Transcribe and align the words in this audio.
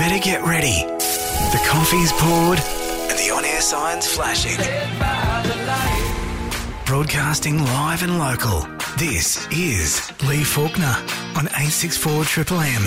better 0.00 0.18
get 0.18 0.42
ready. 0.42 0.82
The 1.52 1.62
coffee's 1.68 2.10
poured 2.14 2.58
and 2.58 3.18
the 3.18 3.30
on 3.34 3.44
air 3.44 3.60
signs 3.60 4.06
flashing. 4.06 4.56
Broadcasting 6.86 7.62
live 7.62 8.02
and 8.02 8.18
local. 8.18 8.66
This 8.96 9.46
is 9.52 10.10
Lee 10.26 10.42
Faulkner 10.42 10.96
on 11.36 11.48
864 11.48 12.24
Triple 12.24 12.60
M. 12.60 12.82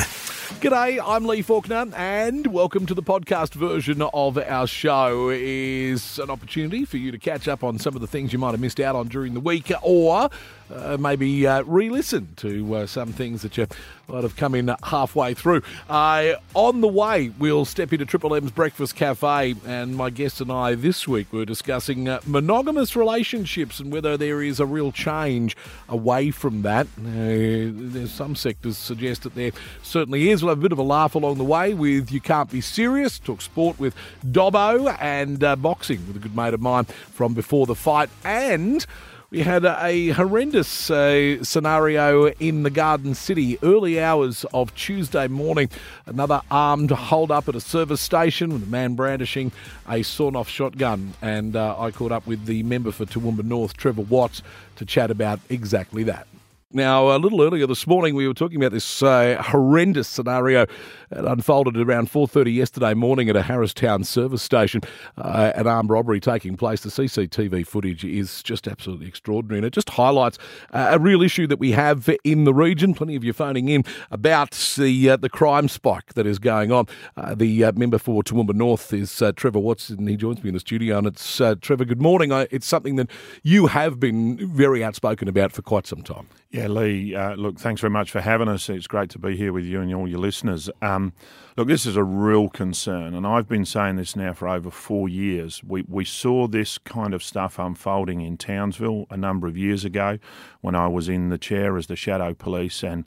G'day, 0.60 1.00
I'm 1.06 1.26
Lee 1.26 1.44
Faulkner, 1.44 1.86
and 1.96 2.48
welcome 2.48 2.88
to 2.88 2.96
the 2.96 3.04
podcast 3.04 3.54
version 3.54 4.02
of 4.02 4.40
our 4.40 4.66
show. 4.66 5.30
It 5.30 5.42
is 5.42 6.18
an 6.18 6.32
opportunity 6.32 6.84
for 6.84 6.98
you 6.98 7.12
to 7.12 7.20
catch 7.20 7.48
up 7.48 7.64
on 7.64 7.78
some 7.78 7.94
of 7.94 8.02
the 8.02 8.08
things 8.08 8.34
you 8.34 8.40
might 8.40 8.52
have 8.52 8.60
missed 8.60 8.80
out 8.80 8.96
on 8.96 9.08
during 9.08 9.36
the 9.36 9.40
week, 9.40 9.72
or 9.84 10.30
uh, 10.74 10.98
maybe 11.00 11.46
uh, 11.46 11.64
re-listen 11.64 12.30
to 12.38 12.76
uh, 12.76 12.86
some 12.88 13.14
things 13.14 13.42
that 13.42 13.58
you 13.58 13.68
might 14.08 14.24
have 14.24 14.36
come 14.36 14.56
in 14.56 14.74
halfway 14.84 15.34
through. 15.34 15.62
On 15.90 16.82
the 16.82 16.88
way, 16.88 17.32
we'll 17.40 17.66
step 17.66 17.94
into 17.94 18.06
Triple 18.06 18.36
M's 18.36 18.52
Breakfast 18.52 18.96
Cafe, 18.96 19.56
and 19.66 19.96
my 19.96 20.10
guest 20.10 20.42
and 20.42 20.52
I 20.52 20.76
this 20.76 21.08
week 21.08 21.32
were 21.32 21.46
discussing 21.46 22.10
uh, 22.10 22.20
monogamous 22.26 22.96
relationships 22.96 23.80
and 23.80 23.92
whether 23.92 24.18
there 24.18 24.42
is 24.42 24.60
a 24.60 24.66
real 24.66 24.92
change 24.92 25.56
away 25.88 26.32
from 26.32 26.64
that. 26.64 26.88
Uh, 27.00 27.72
there's 27.74 28.12
some 28.12 28.36
sectors 28.36 28.78
suggest 28.78 29.24
that 29.24 29.36
there 29.36 29.52
certainly 29.82 30.30
is. 30.30 30.44
We'll 30.44 30.52
have 30.52 30.60
a 30.60 30.62
bit 30.62 30.72
of 30.72 30.80
a 30.80 30.84
laugh 30.84 31.16
along 31.16 31.38
the 31.38 31.44
way 31.44 31.74
with 31.74 32.12
You 32.12 32.20
Can't 32.20 32.50
Be 32.50 32.62
Serious, 32.62 33.20
talk 33.20 33.42
sport 33.42 33.80
with 33.80 33.96
Dobbo, 34.30 34.96
and 35.00 35.44
uh, 35.44 35.56
boxing 35.56 36.06
with 36.08 36.18
a 36.18 36.20
good 36.20 36.36
mate 36.36 36.54
of 36.54 36.62
mine 36.62 36.86
from 36.86 37.34
before 37.34 37.66
the 37.66 37.76
fight, 37.76 38.10
and 38.24 38.86
we 39.34 39.40
had 39.40 39.66
a 39.66 40.10
horrendous 40.10 40.92
uh, 40.92 41.44
scenario 41.44 42.28
in 42.34 42.62
the 42.62 42.70
Garden 42.70 43.16
City, 43.16 43.58
early 43.64 44.00
hours 44.00 44.46
of 44.54 44.76
Tuesday 44.76 45.28
morning. 45.28 45.72
Another 46.06 46.44
armed 46.52 46.92
hold 46.92 47.32
up 47.32 47.50
at 47.50 47.56
a 47.56 47.60
service 47.60 48.00
station 48.00 48.54
with 48.54 48.62
a 48.62 48.70
man 48.70 48.94
brandishing 48.94 49.52
a 49.90 50.04
sawn 50.04 50.36
off 50.36 50.48
shotgun. 50.48 51.16
And 51.20 51.56
uh, 51.56 51.76
I 51.80 51.90
caught 51.90 52.12
up 52.12 52.28
with 52.28 52.46
the 52.46 52.62
member 52.62 52.92
for 52.92 53.08
Toowoomba 53.08 53.44
North, 53.44 53.76
Trevor 53.76 54.04
Watts, 54.04 54.44
to 54.76 54.86
chat 54.86 55.10
about 55.10 55.40
exactly 55.50 56.04
that. 56.04 56.28
Now, 56.76 57.16
a 57.16 57.20
little 57.20 57.44
earlier 57.44 57.68
this 57.68 57.86
morning, 57.86 58.16
we 58.16 58.28
were 58.28 58.34
talking 58.34 58.58
about 58.58 58.72
this 58.72 59.04
uh, 59.04 59.40
horrendous 59.40 60.08
scenario 60.08 60.66
that 61.12 61.24
unfolded 61.24 61.78
around 61.78 62.10
4.30 62.10 62.52
yesterday 62.52 62.96
morning 62.96 63.30
at 63.30 63.36
a 63.36 63.44
Harristown 63.44 64.04
service 64.04 64.42
station. 64.42 64.82
Uh, 65.16 65.52
an 65.54 65.68
armed 65.68 65.92
robbery 65.92 66.20
taking 66.20 66.58
place. 66.58 66.82
The 66.82 66.90
CCTV 66.90 67.68
footage 67.68 68.04
is 68.04 68.42
just 68.42 68.68
absolutely 68.68 69.08
extraordinary, 69.08 69.60
and 69.60 69.68
it 69.68 69.74
just 69.74 69.92
highlights 69.92 70.40
uh, 70.72 70.88
a 70.94 70.98
real 70.98 71.22
issue 71.22 71.46
that 71.46 71.60
we 71.60 71.74
have 71.74 72.10
in 72.24 72.46
the 72.46 72.56
region. 72.56 72.96
Plenty 72.96 73.16
of 73.16 73.24
you 73.24 73.34
phoning 73.34 73.70
in 73.70 73.84
about 74.10 74.52
the 74.76 75.12
uh, 75.12 75.18
the 75.18 75.30
crime 75.30 75.68
spike 75.68 76.16
that 76.16 76.26
is 76.26 76.40
going 76.40 76.72
on. 76.72 76.88
Uh, 77.16 77.36
the 77.36 77.66
uh, 77.66 77.72
member 77.74 78.00
for 78.00 78.24
Toowoomba 78.24 78.56
North 78.56 78.92
is 78.92 79.22
Trevor 79.36 79.60
Watson, 79.60 80.08
he 80.08 80.18
joins 80.18 80.44
me 80.44 80.48
in 80.48 80.56
the 80.56 80.60
studio. 80.60 80.98
And 80.98 81.06
it's 81.06 81.40
Trevor. 81.62 81.86
Good 81.86 82.02
morning. 82.02 82.32
it's 82.32 82.66
something 82.66 82.96
that 82.96 83.12
you 83.44 83.68
have 83.68 84.00
been 84.00 84.38
very 84.52 84.84
outspoken 84.84 85.28
about 85.28 85.52
for 85.52 85.62
quite 85.62 85.86
some 85.86 86.02
time. 86.02 86.28
Yeah, 86.50 86.63
Lee, 86.68 87.16
uh, 87.16 87.36
look, 87.36 87.60
thanks 87.60 87.82
very 87.82 87.92
much 87.92 88.12
for 88.12 88.22
having 88.22 88.48
us. 88.48 88.70
It's 88.70 88.88
great 88.88 89.10
to 89.12 89.20
be 89.20 89.36
here 89.36 89.52
with 89.52 89.66
you 89.66 89.82
and 89.82 89.94
all 89.94 90.08
your 90.08 90.20
listeners. 90.20 90.70
Um, 90.82 91.14
look, 91.58 91.68
this 91.68 91.86
is 91.86 91.96
a 91.96 92.04
real 92.04 92.50
concern, 92.50 93.14
and 93.14 93.26
I've 93.26 93.48
been 93.48 93.66
saying 93.66 93.96
this 93.96 94.16
now 94.16 94.34
for 94.34 94.48
over 94.48 94.70
four 94.70 95.10
years. 95.10 95.64
We, 95.64 95.84
we 95.88 96.06
saw 96.06 96.48
this 96.48 96.78
kind 96.78 97.14
of 97.14 97.24
stuff 97.24 97.60
unfolding 97.60 98.22
in 98.22 98.38
Townsville 98.38 99.06
a 99.10 99.18
number 99.18 99.48
of 99.48 99.58
years 99.58 99.86
ago 99.86 100.20
when 100.62 100.76
I 100.76 100.88
was 100.88 101.10
in 101.10 101.30
the 101.30 101.38
chair 101.38 101.78
as 101.78 101.88
the 101.88 101.96
Shadow 101.96 102.34
Police, 102.34 102.84
and 102.84 103.06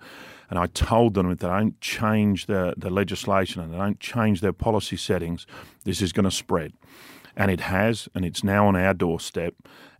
and 0.48 0.60
I 0.60 0.66
told 0.66 1.14
them 1.14 1.30
if 1.30 1.38
they 1.38 1.48
don't 1.48 1.80
change 1.80 2.46
the, 2.46 2.74
the 2.76 2.88
legislation 2.88 3.60
and 3.60 3.72
they 3.74 3.78
don't 3.78 3.98
change 3.98 4.40
their 4.40 4.52
policy 4.52 4.96
settings, 4.96 5.44
this 5.82 6.00
is 6.00 6.12
going 6.12 6.24
to 6.24 6.30
spread 6.30 6.72
and 7.36 7.50
it 7.50 7.60
has, 7.60 8.08
and 8.14 8.24
it's 8.24 8.42
now 8.42 8.66
on 8.66 8.74
our 8.74 8.94
doorstep. 8.94 9.54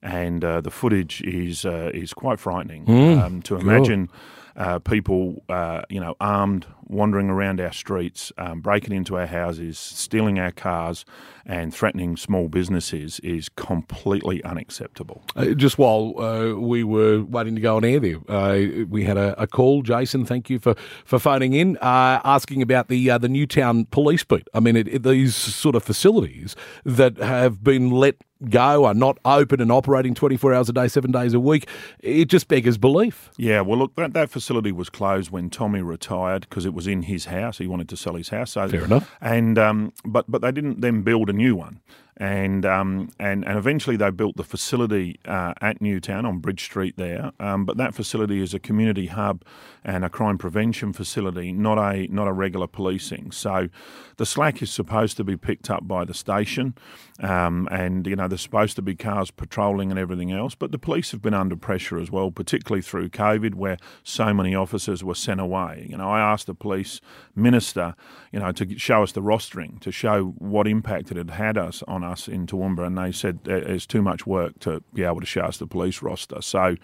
And 0.07 0.45
uh, 0.45 0.61
the 0.61 0.71
footage 0.71 1.21
is 1.23 1.65
uh, 1.65 1.91
is 1.93 2.15
quite 2.15 2.39
frightening 2.39 2.87
mm, 2.87 3.21
um, 3.21 3.43
to 3.43 3.57
imagine 3.57 4.09
uh, 4.57 4.79
people, 4.79 5.45
uh, 5.49 5.83
you 5.89 6.01
know, 6.01 6.15
armed, 6.21 6.67
wandering 6.89 7.29
around 7.29 7.61
our 7.61 7.73
streets, 7.73 8.33
um, 8.39 8.61
breaking 8.61 8.95
into 8.95 9.17
our 9.17 9.27
houses, 9.27 9.79
stealing 9.79 10.39
our 10.39 10.53
cars, 10.53 11.05
and 11.45 11.75
threatening 11.75 12.17
small 12.17 12.49
businesses 12.49 13.21
is 13.21 13.49
completely 13.51 14.43
unacceptable. 14.45 15.23
Uh, 15.35 15.47
just 15.47 15.79
while 15.79 16.15
uh, 16.19 16.55
we 16.55 16.85
were 16.85 17.23
waiting 17.25 17.55
to 17.55 17.61
go 17.61 17.77
on 17.77 17.85
air 17.85 18.01
there, 18.01 18.17
uh, 18.29 18.85
we 18.89 19.05
had 19.05 19.17
a, 19.17 19.41
a, 19.41 19.47
call. 19.47 19.83
Jason, 19.83 20.25
thank 20.25 20.49
you 20.49 20.59
for, 20.59 20.75
for 21.05 21.19
phoning 21.19 21.53
in, 21.53 21.77
uh, 21.79 22.21
asking 22.25 22.63
about 22.63 22.89
the 22.89 23.07
the 23.19 23.29
Newtown 23.29 23.85
Police 23.87 24.25
Beat. 24.25 24.49
I 24.55 24.61
mean, 24.61 24.77
it, 24.77 24.89
it, 24.89 25.03
these 25.03 25.35
sort 25.35 25.75
of 25.75 25.83
facilities 25.83 26.57
that 26.85 27.19
have 27.19 27.63
been 27.63 27.91
let 27.91 28.17
go, 28.49 28.85
are 28.85 28.95
not 28.95 29.19
open 29.25 29.61
and 29.61 29.73
operating 29.73 30.15
24 30.15 30.55
hours 30.55 30.69
a 30.69 30.73
day, 30.73 30.89
seven 30.89 31.11
days 31.11 31.35
a 31.35 31.41
week. 31.41 31.69
It 32.01 32.27
just 32.27 32.49
beggars 32.49 32.79
belief. 32.79 33.31
Yeah, 33.37 33.61
well, 33.63 33.79
look, 33.79 33.95
that, 33.97 34.13
that 34.15 34.31
facility 34.31 34.73
was 34.73 34.91
closed 34.91 35.31
when 35.31 35.51
Tommy 35.51 35.83
retired 35.83 36.47
because 36.49 36.67
it 36.67 36.75
was 36.75 36.87
in 36.87 37.03
his 37.03 37.27
house. 37.27 37.59
He 37.59 37.67
wanted 37.67 37.89
to 37.91 37.97
sell 37.97 38.15
his 38.15 38.29
house. 38.29 38.53
So, 38.53 38.69
Fair 38.69 38.85
enough. 38.85 39.11
And 39.21 39.59
um, 39.59 39.93
but 40.05 40.31
but 40.31 40.43
they 40.43 40.53
didn't 40.53 40.81
then 40.81 41.03
build 41.03 41.31
a 41.31 41.33
new 41.33 41.57
one 41.57 41.81
and 42.19 42.65
um, 42.65 43.11
and 43.19 43.47
and 43.47 43.59
eventually 43.59 43.97
they 43.97 44.11
built 44.11 44.37
the 44.37 44.45
facility 44.45 45.19
uh, 45.27 45.55
at 45.61 45.81
Newtown 45.81 46.25
on 46.25 46.39
Bridge 46.39 46.63
Street 46.63 46.97
there. 46.97 47.33
Um, 47.39 47.65
but 47.65 47.77
that 47.77 47.95
facility 47.95 48.41
is 48.41 48.55
a 48.55 48.59
community 48.59 49.07
hub 49.07 49.45
and 49.85 50.05
a 50.05 50.09
crime 50.09 50.39
prevention 50.39 50.93
facility, 50.93 51.53
not 51.53 51.79
a 51.79 52.07
not 52.09 52.27
a 52.27 52.33
regular 52.33 52.67
policing. 52.67 53.33
So 53.33 53.69
the 54.17 54.27
slack 54.27 54.63
is 54.63 54.71
supposed 54.71 55.17
to 55.19 55.25
be 55.25 55.37
picked 55.37 55.71
up 55.71 55.87
by 55.87 56.05
the 56.05 56.15
station, 56.15 56.75
um, 57.21 57.69
and 57.71 58.07
you 58.07 58.17
know 58.17 58.29
there's 58.29 58.41
supposed 58.41 58.77
to 58.77 58.83
be 58.83 58.95
cars 58.95 59.31
patrolling 59.31 59.91
and 59.91 59.99
everything 59.99 60.33
else. 60.33 60.55
But 60.55 60.73
the 60.73 60.79
police 60.79 61.11
have 61.11 61.21
been 61.21 61.35
under 61.35 61.57
pressure 61.57 61.99
as 61.99 62.11
well, 62.11 62.31
particularly 62.31 62.83
through 62.83 63.11
COVID, 63.11 63.55
where 63.55 63.77
so 64.03 64.33
many 64.33 64.55
officers 64.55 65.05
were 65.05 65.15
sent 65.15 65.41
away. 65.41 65.87
You 65.91 65.99
know, 65.99 66.09
I 66.09 66.21
asked 66.21 66.47
the 66.47 66.55
police 66.55 67.01
minister, 67.35 67.95
you 68.33 68.41
know, 68.41 68.53
to 68.53 68.79
show 68.79 69.03
us 69.03 69.13
the 69.13 69.23
rostering 69.23 69.81
to 69.81 69.93
show 69.93 70.35
what 70.39 70.67
impact 70.67 71.11
it 71.11 71.17
had 71.17 71.31
had 71.31 71.59
us 71.59 71.83
on 71.87 72.05
us 72.07 72.29
in 72.29 72.47
Toowoomba, 72.47 72.87
and 72.87 72.97
they 72.97 73.13
said 73.13 73.41
there's 73.45 73.87
too 73.87 74.03
much 74.03 74.27
work 74.27 74.59
to 74.61 74.83
be 74.95 75.03
able 75.03 75.21
to 75.21 75.27
show 75.27 75.43
us 75.43 75.59
the 75.59 75.67
police 75.67 76.03
roster. 76.03 76.41
So, 76.41 76.77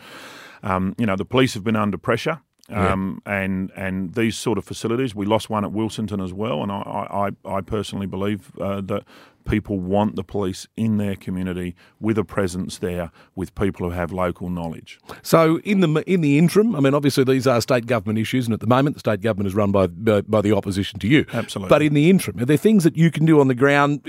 um, 0.63 0.95
you 0.99 1.07
know, 1.07 1.17
the 1.17 1.25
police 1.25 1.55
have 1.55 1.65
been 1.65 1.77
under 1.77 1.99
pressure. 1.99 2.41
Um, 2.69 3.21
yeah. 3.27 3.41
and 3.41 3.73
and 3.77 4.15
these 4.15 4.37
sort 4.37 4.57
of 4.57 4.65
facilities, 4.65 5.15
we 5.15 5.27
lost 5.27 5.51
one 5.51 5.65
at 5.65 5.73
Wilsonton 5.73 6.25
as 6.25 6.33
well, 6.33 6.63
and 6.63 6.71
I 6.71 7.33
I, 7.45 7.57
I 7.57 7.61
personally 7.61 8.07
believe 8.07 8.53
uh, 8.59 8.81
that 8.83 9.05
people 9.45 9.79
want 9.79 10.17
the 10.17 10.25
police 10.25 10.67
in 10.77 10.99
their 10.99 11.17
community 11.17 11.75
with 12.01 12.19
a 12.19 12.25
presence 12.25 12.79
there 12.79 13.11
with 13.35 13.55
people 13.55 13.89
who 13.89 13.95
have 13.95 14.13
local 14.13 14.51
knowledge. 14.51 14.99
So 15.23 15.59
in 15.61 15.81
the 15.81 16.03
in 16.07 16.21
the 16.21 16.39
interim, 16.39 16.75
I 16.75 16.81
mean 16.81 16.95
obviously 16.95 17.25
these 17.25 17.47
are 17.47 17.61
state 17.61 17.87
government 17.87 18.19
issues 18.19 18.47
and 18.47 18.55
at 18.55 18.61
the 18.61 18.67
moment 18.67 18.97
the 18.97 19.01
state 19.01 19.21
government 19.21 19.49
is 19.49 19.55
run 19.55 19.73
by 19.73 19.87
by, 19.87 20.21
by 20.23 20.41
the 20.41 20.53
opposition 20.53 20.99
to 21.01 21.09
you. 21.09 21.25
Absolutely. 21.33 21.69
But 21.69 21.83
in 21.83 21.95
the 21.95 22.11
interim, 22.11 22.39
are 22.41 22.45
there 22.45 22.57
things 22.57 22.85
that 22.85 22.97
you 22.97 23.11
can 23.11 23.25
do 23.25 23.41
on 23.41 23.49
the 23.49 23.55
ground 23.55 24.01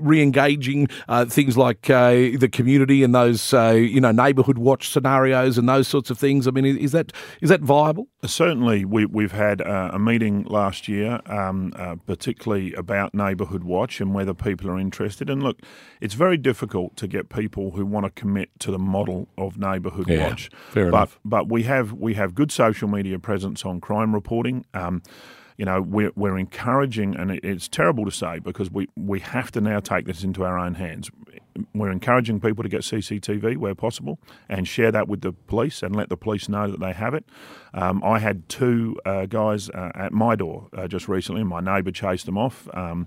re-engaging 0.00 0.88
uh, 1.08 1.24
things 1.26 1.56
like 1.56 1.88
uh, 1.90 2.10
the 2.10 2.48
community 2.50 3.02
and 3.02 3.14
those 3.14 3.54
uh, 3.54 3.70
you 3.70 4.00
know 4.00 4.12
neighbourhood 4.12 4.58
watch 4.58 4.90
scenarios 4.90 5.58
and 5.58 5.68
those 5.68 5.88
sorts 5.88 6.10
of 6.10 6.18
things? 6.18 6.48
I 6.48 6.50
mean 6.50 6.64
is 6.64 6.92
that 6.92 7.12
is 7.40 7.50
that 7.50 7.60
viable? 7.60 8.08
Certainly 8.24 8.84
we 8.84 9.06
we've 9.06 9.32
had 9.32 9.60
uh, 9.60 9.90
a 9.92 9.98
meeting 9.98 10.44
last 10.44 10.88
year 10.88 11.20
um, 11.26 11.72
uh, 11.76 11.96
particularly 12.06 12.72
about 12.74 13.14
neighbourhood 13.14 13.64
watch 13.64 14.00
and 14.00 14.14
whether 14.14 14.34
people 14.34 14.70
are 14.70 14.78
interested. 14.80 15.30
And 15.30 15.42
look, 15.42 15.60
it's 16.00 16.14
very 16.14 16.36
difficult 16.36 16.96
to 16.96 17.06
get 17.06 17.28
people 17.28 17.72
who 17.72 17.86
want 17.86 18.06
to 18.06 18.10
commit 18.10 18.50
to 18.60 18.70
the 18.70 18.78
model 18.78 19.28
of 19.36 19.58
neighbourhood 19.58 20.08
yeah, 20.08 20.28
watch. 20.28 20.50
Fair 20.70 20.90
but, 20.90 20.96
enough. 20.96 21.20
But 21.24 21.48
we 21.48 21.64
have 21.64 21.92
we 21.92 22.14
have 22.14 22.34
good 22.34 22.50
social 22.50 22.88
media 22.88 23.18
presence 23.18 23.64
on 23.64 23.80
crime 23.80 24.14
reporting. 24.14 24.64
Um, 24.74 25.02
you 25.60 25.66
know, 25.66 25.82
we're, 25.82 26.10
we're 26.16 26.38
encouraging, 26.38 27.14
and 27.16 27.32
it's 27.32 27.68
terrible 27.68 28.06
to 28.06 28.10
say 28.10 28.38
because 28.38 28.70
we, 28.70 28.88
we 28.96 29.20
have 29.20 29.52
to 29.52 29.60
now 29.60 29.78
take 29.78 30.06
this 30.06 30.24
into 30.24 30.42
our 30.42 30.58
own 30.58 30.72
hands. 30.72 31.10
We're 31.74 31.90
encouraging 31.90 32.40
people 32.40 32.62
to 32.62 32.70
get 32.70 32.80
CCTV 32.80 33.58
where 33.58 33.74
possible 33.74 34.18
and 34.48 34.66
share 34.66 34.90
that 34.90 35.06
with 35.06 35.20
the 35.20 35.32
police 35.32 35.82
and 35.82 35.94
let 35.94 36.08
the 36.08 36.16
police 36.16 36.48
know 36.48 36.70
that 36.70 36.80
they 36.80 36.94
have 36.94 37.12
it. 37.12 37.26
Um, 37.74 38.02
I 38.02 38.20
had 38.20 38.48
two 38.48 38.96
uh, 39.04 39.26
guys 39.26 39.68
uh, 39.68 39.92
at 39.94 40.12
my 40.14 40.34
door 40.34 40.68
uh, 40.74 40.88
just 40.88 41.08
recently. 41.08 41.42
and 41.42 41.50
My 41.50 41.60
neighbour 41.60 41.90
chased 41.90 42.24
them 42.24 42.38
off, 42.38 42.66
um, 42.72 43.06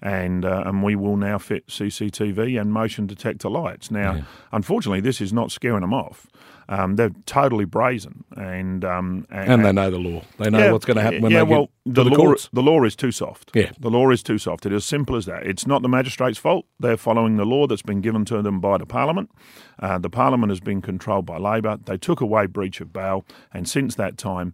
and 0.00 0.46
uh, 0.46 0.62
and 0.64 0.82
we 0.82 0.96
will 0.96 1.18
now 1.18 1.36
fit 1.36 1.66
CCTV 1.66 2.58
and 2.58 2.72
motion 2.72 3.06
detector 3.06 3.50
lights. 3.50 3.90
Now, 3.90 4.14
yeah. 4.14 4.22
unfortunately, 4.52 5.00
this 5.00 5.20
is 5.20 5.34
not 5.34 5.52
scaring 5.52 5.82
them 5.82 5.92
off. 5.92 6.26
Um, 6.70 6.94
they're 6.94 7.10
totally 7.26 7.64
brazen, 7.64 8.22
and, 8.36 8.84
um, 8.84 9.26
and, 9.28 9.54
and 9.54 9.64
they 9.64 9.72
know 9.72 9.90
the 9.90 9.98
law. 9.98 10.22
They 10.38 10.50
know 10.50 10.58
yeah, 10.60 10.70
what's 10.70 10.84
going 10.84 10.98
to 10.98 11.02
happen 11.02 11.20
when 11.20 11.32
yeah, 11.32 11.38
they 11.38 11.50
well, 11.50 11.68
get 11.84 11.94
the, 11.96 12.04
the, 12.04 12.10
law. 12.10 12.16
Courts. 12.16 12.48
The 12.52 12.62
law 12.62 12.84
is 12.84 12.94
too 12.94 13.10
soft. 13.10 13.50
Yeah, 13.54 13.72
the 13.80 13.90
law 13.90 14.08
is 14.10 14.22
too 14.22 14.38
soft. 14.38 14.66
It 14.66 14.72
is 14.72 14.76
as 14.76 14.84
simple 14.84 15.16
as 15.16 15.26
that. 15.26 15.44
It's 15.44 15.66
not 15.66 15.82
the 15.82 15.88
magistrate's 15.88 16.38
fault. 16.38 16.66
They're 16.78 16.96
following 16.96 17.38
the 17.38 17.44
law 17.44 17.66
that's 17.66 17.82
been 17.82 18.00
given 18.00 18.24
to 18.26 18.40
them 18.40 18.60
by 18.60 18.78
the 18.78 18.86
Parliament. 18.86 19.32
Uh, 19.80 19.98
the 19.98 20.08
Parliament 20.08 20.52
has 20.52 20.60
been 20.60 20.80
controlled 20.80 21.26
by 21.26 21.38
Labor. 21.38 21.76
They 21.84 21.96
took 21.96 22.20
away 22.20 22.46
breach 22.46 22.80
of 22.80 22.92
bail, 22.92 23.26
and 23.52 23.68
since 23.68 23.96
that 23.96 24.16
time, 24.16 24.52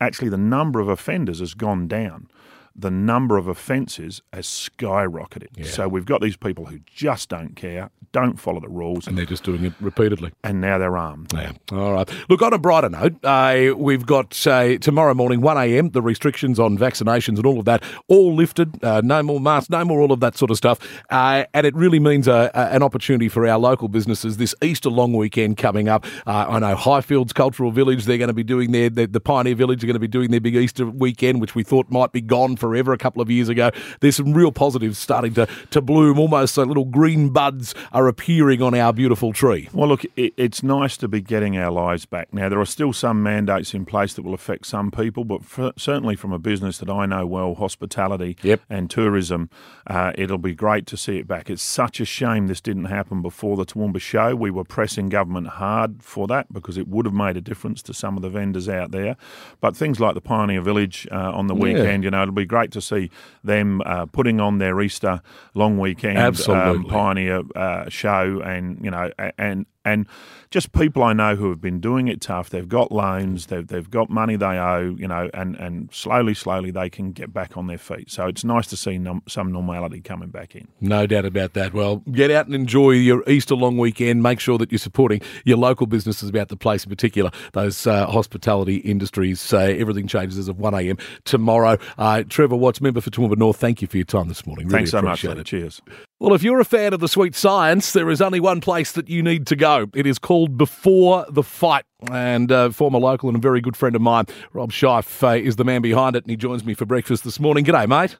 actually 0.00 0.30
the 0.30 0.38
number 0.38 0.80
of 0.80 0.88
offenders 0.88 1.38
has 1.38 1.54
gone 1.54 1.86
down. 1.86 2.28
The 2.74 2.90
number 2.90 3.36
of 3.36 3.48
offences 3.48 4.22
has 4.32 4.46
skyrocketed. 4.46 5.66
So 5.66 5.88
we've 5.88 6.04
got 6.04 6.20
these 6.20 6.36
people 6.36 6.66
who 6.66 6.80
just 6.86 7.28
don't 7.28 7.54
care, 7.56 7.90
don't 8.12 8.38
follow 8.38 8.60
the 8.60 8.68
rules, 8.68 9.06
And 9.06 9.16
they're 9.16 9.24
just 9.26 9.44
doing 9.44 9.64
it 9.64 9.72
repeatedly. 9.80 10.32
and 10.44 10.60
now 10.60 10.78
they're 10.78 10.96
armed. 10.96 11.32
Yeah. 11.32 11.52
All 11.70 11.92
right. 11.92 12.08
Look, 12.28 12.42
on 12.42 12.52
a 12.52 12.58
brighter 12.58 12.88
note, 12.88 13.16
uh, 13.24 13.74
we've 13.76 14.06
got 14.06 14.46
uh, 14.46 14.78
tomorrow 14.78 15.14
morning, 15.14 15.40
1am, 15.40 15.92
the 15.92 16.02
restrictions 16.02 16.58
on 16.58 16.76
vaccinations 16.78 17.36
and 17.36 17.46
all 17.46 17.58
of 17.58 17.64
that, 17.66 17.82
all 18.08 18.34
lifted. 18.34 18.82
Uh, 18.84 19.00
no 19.04 19.22
more 19.22 19.40
masks, 19.40 19.70
no 19.70 19.84
more 19.84 20.00
all 20.00 20.12
of 20.12 20.20
that 20.20 20.36
sort 20.36 20.50
of 20.50 20.56
stuff. 20.56 20.78
Uh, 21.10 21.44
and 21.54 21.66
it 21.66 21.74
really 21.74 22.00
means 22.00 22.28
a, 22.28 22.50
a, 22.54 22.74
an 22.74 22.82
opportunity 22.82 23.28
for 23.28 23.46
our 23.46 23.58
local 23.58 23.88
businesses 23.88 24.36
this 24.36 24.54
Easter 24.62 24.90
long 24.90 25.12
weekend 25.12 25.56
coming 25.56 25.88
up. 25.88 26.04
Uh, 26.26 26.46
I 26.48 26.58
know 26.58 26.74
Highfields 26.74 27.32
Cultural 27.34 27.70
Village, 27.70 28.04
they're 28.04 28.18
going 28.18 28.28
to 28.28 28.34
be 28.34 28.44
doing 28.44 28.72
their, 28.72 28.90
the, 28.90 29.06
the 29.06 29.20
Pioneer 29.20 29.54
Village 29.54 29.82
are 29.82 29.86
going 29.86 29.94
to 29.94 30.00
be 30.00 30.08
doing 30.08 30.30
their 30.30 30.40
big 30.40 30.56
Easter 30.56 30.86
weekend, 30.86 31.40
which 31.40 31.54
we 31.54 31.62
thought 31.62 31.90
might 31.90 32.12
be 32.12 32.20
gone 32.20 32.56
forever 32.62 32.92
a 32.92 32.98
couple 32.98 33.20
of 33.20 33.28
years 33.28 33.48
ago. 33.48 33.70
There's 34.00 34.14
some 34.16 34.32
real 34.32 34.52
positives 34.52 34.96
starting 34.98 35.34
to, 35.34 35.46
to 35.70 35.80
bloom. 35.80 36.18
Almost 36.18 36.54
so 36.54 36.62
little 36.62 36.84
green 36.84 37.30
buds 37.30 37.74
are 37.92 38.06
appearing 38.06 38.62
on 38.62 38.72
our 38.74 38.92
beautiful 38.92 39.32
tree. 39.32 39.68
Well, 39.72 39.88
look, 39.88 40.04
it, 40.16 40.32
it's 40.36 40.62
nice 40.62 40.96
to 40.98 41.08
be 41.08 41.20
getting 41.20 41.58
our 41.58 41.72
lives 41.72 42.06
back. 42.06 42.32
Now, 42.32 42.48
there 42.48 42.60
are 42.60 42.64
still 42.66 42.92
some 42.92 43.20
mandates 43.22 43.74
in 43.74 43.84
place 43.84 44.14
that 44.14 44.22
will 44.22 44.34
affect 44.34 44.66
some 44.66 44.92
people, 44.92 45.24
but 45.24 45.44
for, 45.44 45.72
certainly 45.76 46.14
from 46.14 46.32
a 46.32 46.38
business 46.38 46.78
that 46.78 46.88
I 46.88 47.06
know 47.06 47.26
well, 47.26 47.54
hospitality 47.54 48.36
Yep. 48.42 48.60
and 48.70 48.88
tourism, 48.88 49.50
uh, 49.88 50.12
it'll 50.14 50.38
be 50.38 50.54
great 50.54 50.86
to 50.86 50.96
see 50.96 51.18
it 51.18 51.26
back. 51.26 51.50
It's 51.50 51.62
such 51.62 52.00
a 52.00 52.04
shame 52.04 52.46
this 52.46 52.60
didn't 52.60 52.84
happen 52.84 53.22
before 53.22 53.56
the 53.56 53.66
Toowoomba 53.66 54.00
show. 54.00 54.36
We 54.36 54.50
were 54.52 54.64
pressing 54.64 55.08
government 55.08 55.48
hard 55.48 56.02
for 56.02 56.26
that 56.28 56.52
because 56.52 56.78
it 56.78 56.86
would 56.86 57.06
have 57.06 57.14
made 57.14 57.36
a 57.36 57.40
difference 57.40 57.82
to 57.82 57.92
some 57.94 58.16
of 58.16 58.22
the 58.22 58.30
vendors 58.30 58.68
out 58.68 58.92
there. 58.92 59.16
But 59.60 59.76
things 59.76 59.98
like 59.98 60.14
the 60.14 60.20
Pioneer 60.20 60.60
Village 60.60 61.08
uh, 61.10 61.32
on 61.32 61.48
the 61.48 61.54
weekend, 61.54 62.04
you 62.04 62.10
know, 62.10 62.22
it'll 62.22 62.34
be 62.34 62.44
great 62.52 62.70
to 62.70 62.82
see 62.82 63.10
them 63.42 63.80
uh, 63.86 64.04
putting 64.04 64.38
on 64.38 64.58
their 64.58 64.78
Easter 64.82 65.22
long 65.54 65.78
weekend 65.78 66.18
um, 66.52 66.84
Pioneer 66.84 67.40
uh, 67.56 67.88
show, 67.88 68.42
and 68.44 68.78
you 68.84 68.90
know, 68.90 69.10
and 69.38 69.64
and 69.84 70.06
just 70.50 70.72
people 70.72 71.02
I 71.02 71.12
know 71.12 71.34
who 71.34 71.48
have 71.48 71.60
been 71.60 71.80
doing 71.80 72.08
it 72.08 72.20
tough. 72.20 72.50
They've 72.50 72.68
got 72.68 72.92
loans, 72.92 73.46
they've 73.46 73.66
they've 73.66 73.90
got 73.90 74.10
money 74.10 74.36
they 74.36 74.58
owe, 74.58 74.94
you 74.98 75.08
know, 75.08 75.30
and 75.34 75.56
and 75.56 75.92
slowly, 75.92 76.34
slowly 76.34 76.70
they 76.70 76.90
can 76.90 77.12
get 77.12 77.32
back 77.32 77.56
on 77.56 77.66
their 77.66 77.78
feet. 77.78 78.10
So 78.10 78.26
it's 78.26 78.44
nice 78.44 78.66
to 78.68 78.76
see 78.76 78.98
num- 78.98 79.22
some 79.26 79.50
normality 79.52 80.00
coming 80.00 80.28
back 80.28 80.54
in. 80.54 80.68
No 80.80 81.06
doubt 81.06 81.24
about 81.24 81.54
that. 81.54 81.72
Well, 81.72 81.96
get 82.12 82.30
out 82.30 82.46
and 82.46 82.54
enjoy 82.54 82.92
your 82.92 83.28
Easter 83.28 83.54
long 83.54 83.78
weekend. 83.78 84.22
Make 84.22 84.40
sure 84.40 84.58
that 84.58 84.70
you're 84.70 84.78
supporting 84.78 85.20
your 85.44 85.56
local 85.56 85.86
businesses 85.86 86.28
about 86.28 86.48
the 86.48 86.56
place 86.56 86.84
in 86.84 86.90
particular, 86.90 87.30
those 87.52 87.86
uh, 87.86 88.06
hospitality 88.06 88.76
industries. 88.76 89.52
Uh, 89.52 89.58
everything 89.58 90.06
changes 90.06 90.38
as 90.38 90.48
of 90.48 90.56
1am 90.56 91.00
tomorrow. 91.24 91.78
Uh, 91.98 92.22
Trevor 92.28 92.56
Watts, 92.56 92.80
member 92.80 93.00
for 93.00 93.10
Toowoomba 93.10 93.36
North, 93.36 93.56
thank 93.56 93.82
you 93.82 93.88
for 93.88 93.96
your 93.96 94.04
time 94.04 94.28
this 94.28 94.46
morning. 94.46 94.66
Really 94.66 94.78
Thanks 94.78 94.90
so 94.90 95.02
much. 95.02 95.24
it. 95.24 95.44
Cheers. 95.44 95.80
Well, 96.22 96.34
if 96.34 96.44
you're 96.44 96.60
a 96.60 96.64
fan 96.64 96.94
of 96.94 97.00
the 97.00 97.08
sweet 97.08 97.34
science, 97.34 97.92
there 97.94 98.08
is 98.08 98.22
only 98.22 98.38
one 98.38 98.60
place 98.60 98.92
that 98.92 99.08
you 99.08 99.24
need 99.24 99.44
to 99.48 99.56
go. 99.56 99.71
It 99.94 100.06
is 100.06 100.18
called 100.18 100.58
Before 100.58 101.26
the 101.28 101.42
Fight. 101.42 101.84
And 102.10 102.50
uh, 102.50 102.70
former 102.70 102.98
local 102.98 103.28
and 103.28 103.36
a 103.36 103.40
very 103.40 103.60
good 103.60 103.76
friend 103.76 103.94
of 103.94 104.02
mine, 104.02 104.26
Rob 104.52 104.72
Scheif, 104.72 105.22
uh, 105.22 105.40
is 105.40 105.56
the 105.56 105.64
man 105.64 105.82
behind 105.82 106.16
it, 106.16 106.24
and 106.24 106.30
he 106.30 106.36
joins 106.36 106.64
me 106.64 106.74
for 106.74 106.84
breakfast 106.84 107.24
this 107.24 107.38
morning. 107.38 107.64
G'day, 107.64 107.86
mate. 107.88 108.18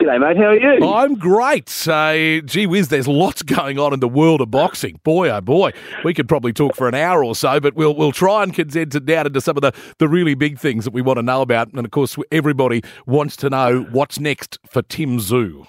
G'day, 0.00 0.20
mate. 0.20 0.36
How 0.36 0.44
are 0.44 0.58
you? 0.58 0.86
I'm 0.86 1.14
great. 1.14 1.88
Uh, 1.88 2.40
gee 2.44 2.66
whiz, 2.66 2.88
there's 2.88 3.08
lots 3.08 3.42
going 3.42 3.78
on 3.78 3.92
in 3.92 4.00
the 4.00 4.08
world 4.08 4.40
of 4.40 4.50
boxing. 4.50 5.00
Boy, 5.02 5.30
oh 5.30 5.40
boy, 5.40 5.72
we 6.04 6.12
could 6.12 6.28
probably 6.28 6.52
talk 6.52 6.74
for 6.76 6.88
an 6.88 6.94
hour 6.94 7.24
or 7.24 7.34
so, 7.34 7.58
but 7.60 7.74
we'll 7.74 7.94
we'll 7.94 8.12
try 8.12 8.42
and 8.42 8.52
condense 8.52 8.94
it 8.94 9.06
down 9.06 9.26
into 9.26 9.40
some 9.40 9.56
of 9.56 9.62
the, 9.62 9.72
the 9.98 10.08
really 10.08 10.34
big 10.34 10.58
things 10.58 10.84
that 10.84 10.92
we 10.92 11.00
want 11.00 11.18
to 11.18 11.22
know 11.22 11.42
about. 11.42 11.72
And 11.72 11.84
of 11.84 11.90
course, 11.90 12.16
everybody 12.30 12.82
wants 13.06 13.36
to 13.38 13.50
know 13.50 13.82
what's 13.92 14.18
next 14.18 14.58
for 14.66 14.82
Tim 14.82 15.18
Tszyu. 15.18 15.66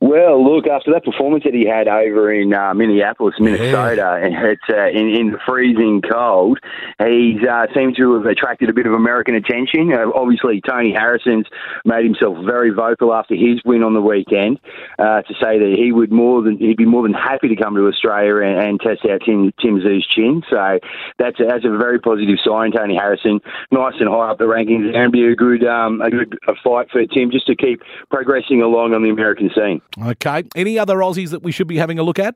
Well, 0.00 0.42
look, 0.42 0.66
after 0.66 0.92
that 0.94 1.04
performance 1.04 1.44
that 1.44 1.52
he 1.52 1.66
had 1.66 1.86
over 1.86 2.32
in 2.32 2.54
uh, 2.54 2.72
Minneapolis, 2.72 3.34
Minnesota, 3.38 4.18
and 4.22 4.34
it's 4.34 4.62
uh, 4.70 4.88
in, 4.88 5.10
in 5.14 5.32
the 5.32 5.38
freezing 5.46 6.00
cold, 6.00 6.58
he's 7.04 7.46
uh, 7.46 7.66
seemed 7.74 7.96
to 7.96 8.14
have 8.14 8.24
attracted 8.24 8.70
a 8.70 8.72
bit 8.72 8.86
of 8.86 8.94
American 8.94 9.34
attention. 9.34 9.92
Uh, 9.92 10.10
obviously, 10.14 10.62
Tony 10.66 10.90
Harrison's 10.90 11.44
made 11.84 12.04
himself 12.04 12.38
very 12.46 12.70
vocal 12.70 13.12
after 13.12 13.34
his 13.34 13.60
win 13.66 13.82
on 13.82 13.92
the 13.92 14.00
weekend 14.00 14.58
uh, 14.98 15.20
to 15.20 15.34
say 15.34 15.58
that 15.58 15.76
he 15.76 15.92
would 15.92 16.10
more 16.10 16.40
than 16.40 16.56
he'd 16.56 16.78
be 16.78 16.86
more 16.86 17.02
than 17.02 17.12
happy 17.12 17.48
to 17.48 17.56
come 17.56 17.74
to 17.74 17.86
Australia 17.86 18.36
and, 18.36 18.58
and 18.58 18.80
test 18.80 19.04
out 19.04 19.20
Tim, 19.26 19.52
Tim 19.60 19.80
Tszyu's 19.80 20.06
chin. 20.06 20.42
So 20.48 20.78
that's 21.18 21.38
a, 21.40 21.44
that's 21.44 21.66
a 21.66 21.76
very 21.76 22.00
positive 22.00 22.38
sign. 22.42 22.72
Tony 22.72 22.96
Harrison, 22.96 23.42
nice 23.70 24.00
and 24.00 24.08
high 24.08 24.30
up 24.30 24.38
the 24.38 24.44
rankings, 24.44 24.96
and 24.96 25.12
be 25.12 25.26
a 25.26 25.36
good 25.36 25.62
um, 25.62 26.00
a 26.00 26.08
good 26.08 26.38
a 26.48 26.54
fight 26.64 26.90
for 26.90 27.04
Tim 27.04 27.30
just 27.30 27.46
to 27.48 27.54
keep 27.54 27.82
progressing 28.08 28.62
along 28.62 28.94
on 28.94 29.02
the 29.02 29.10
American 29.10 29.50
scene. 29.54 29.82
Okay. 29.98 30.44
Any 30.54 30.78
other 30.78 30.96
Aussies 30.96 31.30
that 31.30 31.42
we 31.42 31.52
should 31.52 31.66
be 31.66 31.76
having 31.76 31.98
a 31.98 32.02
look 32.02 32.18
at? 32.18 32.34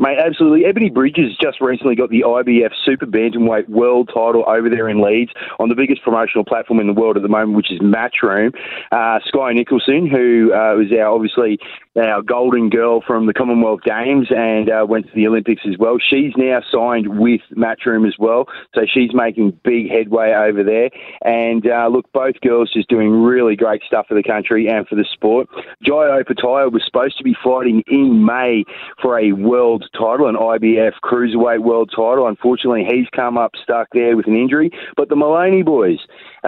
Mate, 0.00 0.18
absolutely. 0.24 0.64
Ebony 0.64 0.90
Bridges 0.90 1.36
just 1.42 1.60
recently 1.60 1.96
got 1.96 2.08
the 2.10 2.20
IBF 2.20 2.70
Super 2.84 3.06
Bantamweight 3.06 3.68
World 3.68 4.08
title 4.14 4.44
over 4.46 4.70
there 4.70 4.88
in 4.88 5.02
Leeds 5.02 5.32
on 5.58 5.68
the 5.68 5.74
biggest 5.74 6.02
promotional 6.02 6.44
platform 6.44 6.78
in 6.78 6.86
the 6.86 6.92
world 6.92 7.16
at 7.16 7.22
the 7.22 7.28
moment, 7.28 7.56
which 7.56 7.72
is 7.72 7.80
Matchroom. 7.80 8.54
Uh, 8.92 9.18
Skye 9.26 9.54
Nicolson, 9.54 10.08
who 10.08 10.52
uh, 10.54 10.78
our 11.00 11.08
obviously 11.08 11.58
our 11.98 12.22
golden 12.22 12.70
girl 12.70 13.02
from 13.06 13.26
the 13.26 13.32
Commonwealth 13.32 13.80
Games 13.82 14.28
and 14.30 14.70
uh, 14.70 14.86
went 14.88 15.06
to 15.06 15.14
the 15.14 15.26
Olympics 15.26 15.62
as 15.68 15.76
well. 15.78 15.96
She's 15.98 16.32
now 16.36 16.60
signed 16.72 17.18
with 17.18 17.40
Matchroom 17.56 18.06
as 18.06 18.14
well, 18.18 18.46
so 18.74 18.82
she's 18.86 19.10
making 19.12 19.58
big 19.64 19.90
headway 19.90 20.32
over 20.32 20.62
there. 20.62 20.90
And 21.22 21.66
uh, 21.66 21.88
look, 21.88 22.10
both 22.12 22.40
girls 22.40 22.70
just 22.72 22.88
doing 22.88 23.10
really 23.10 23.56
great 23.56 23.82
stuff 23.86 24.06
for 24.08 24.14
the 24.14 24.22
country 24.22 24.68
and 24.68 24.86
for 24.86 24.94
the 24.94 25.06
sport. 25.12 25.48
Jai 25.82 26.22
Opetaia 26.22 26.70
was 26.72 26.82
supposed 26.84 27.18
to 27.18 27.24
be 27.24 27.36
fighting 27.42 27.82
in 27.88 28.24
May 28.24 28.64
for 29.00 29.18
a 29.18 29.32
world 29.32 29.84
title, 29.92 30.28
an 30.28 30.36
IBF 30.36 30.92
Cruiserweight 31.02 31.60
world 31.60 31.90
title. 31.90 32.26
Unfortunately, 32.26 32.84
he's 32.88 33.08
come 33.14 33.36
up 33.36 33.52
stuck 33.62 33.88
there 33.92 34.16
with 34.16 34.26
an 34.26 34.36
injury. 34.36 34.70
But 34.96 35.08
the 35.08 35.16
Maloney 35.16 35.62
boys, 35.62 35.98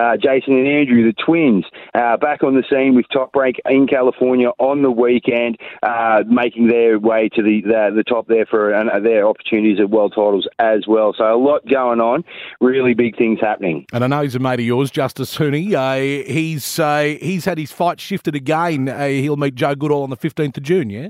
uh, 0.01 0.17
Jason 0.17 0.55
and 0.55 0.67
Andrew, 0.67 1.05
the 1.05 1.13
twins, 1.25 1.65
uh, 1.95 2.17
back 2.17 2.43
on 2.43 2.55
the 2.55 2.65
scene 2.71 2.95
with 2.95 3.07
Top 3.13 3.35
Rank 3.37 3.57
in 3.69 3.87
California 3.87 4.49
on 4.59 4.83
the 4.83 4.91
weekend, 4.91 5.59
uh, 5.83 6.23
making 6.27 6.69
their 6.69 6.99
way 6.99 7.29
to 7.35 7.43
the 7.43 7.61
the, 7.63 7.91
the 7.97 8.05
top 8.05 8.27
there 8.29 8.47
for 8.47 8.75
uh, 8.75 9.01
their 9.01 9.27
opportunities 9.27 9.79
at 9.79 9.91
world 9.91 10.13
titles 10.15 10.49
as 10.59 10.87
well. 10.87 11.15
So 11.17 11.25
a 11.25 11.37
lot 11.37 11.67
going 11.69 12.01
on, 12.01 12.25
really 12.61 12.95
big 12.95 13.17
things 13.19 13.39
happening. 13.41 13.87
And 13.93 14.03
I 14.03 14.07
know 14.07 14.23
he's 14.23 14.35
a 14.35 14.39
mate 14.39 14.61
of 14.61 14.67
yours, 14.67 14.91
Justis 14.91 15.37
Huni. 15.37 15.75
Uh, 15.75 16.25
he's 16.27 16.79
uh, 16.79 17.17
he's 17.21 17.45
had 17.45 17.59
his 17.59 17.73
fight 17.73 18.01
shifted 18.01 18.35
again. 18.35 18.87
He'll 18.87 19.37
meet 19.37 19.55
Joe 19.55 19.75
Goodall 19.75 20.03
on 20.03 20.11
the 20.11 20.17
15th 20.17 20.57
of 20.57 20.63
June, 20.63 20.91
yeah? 20.91 21.09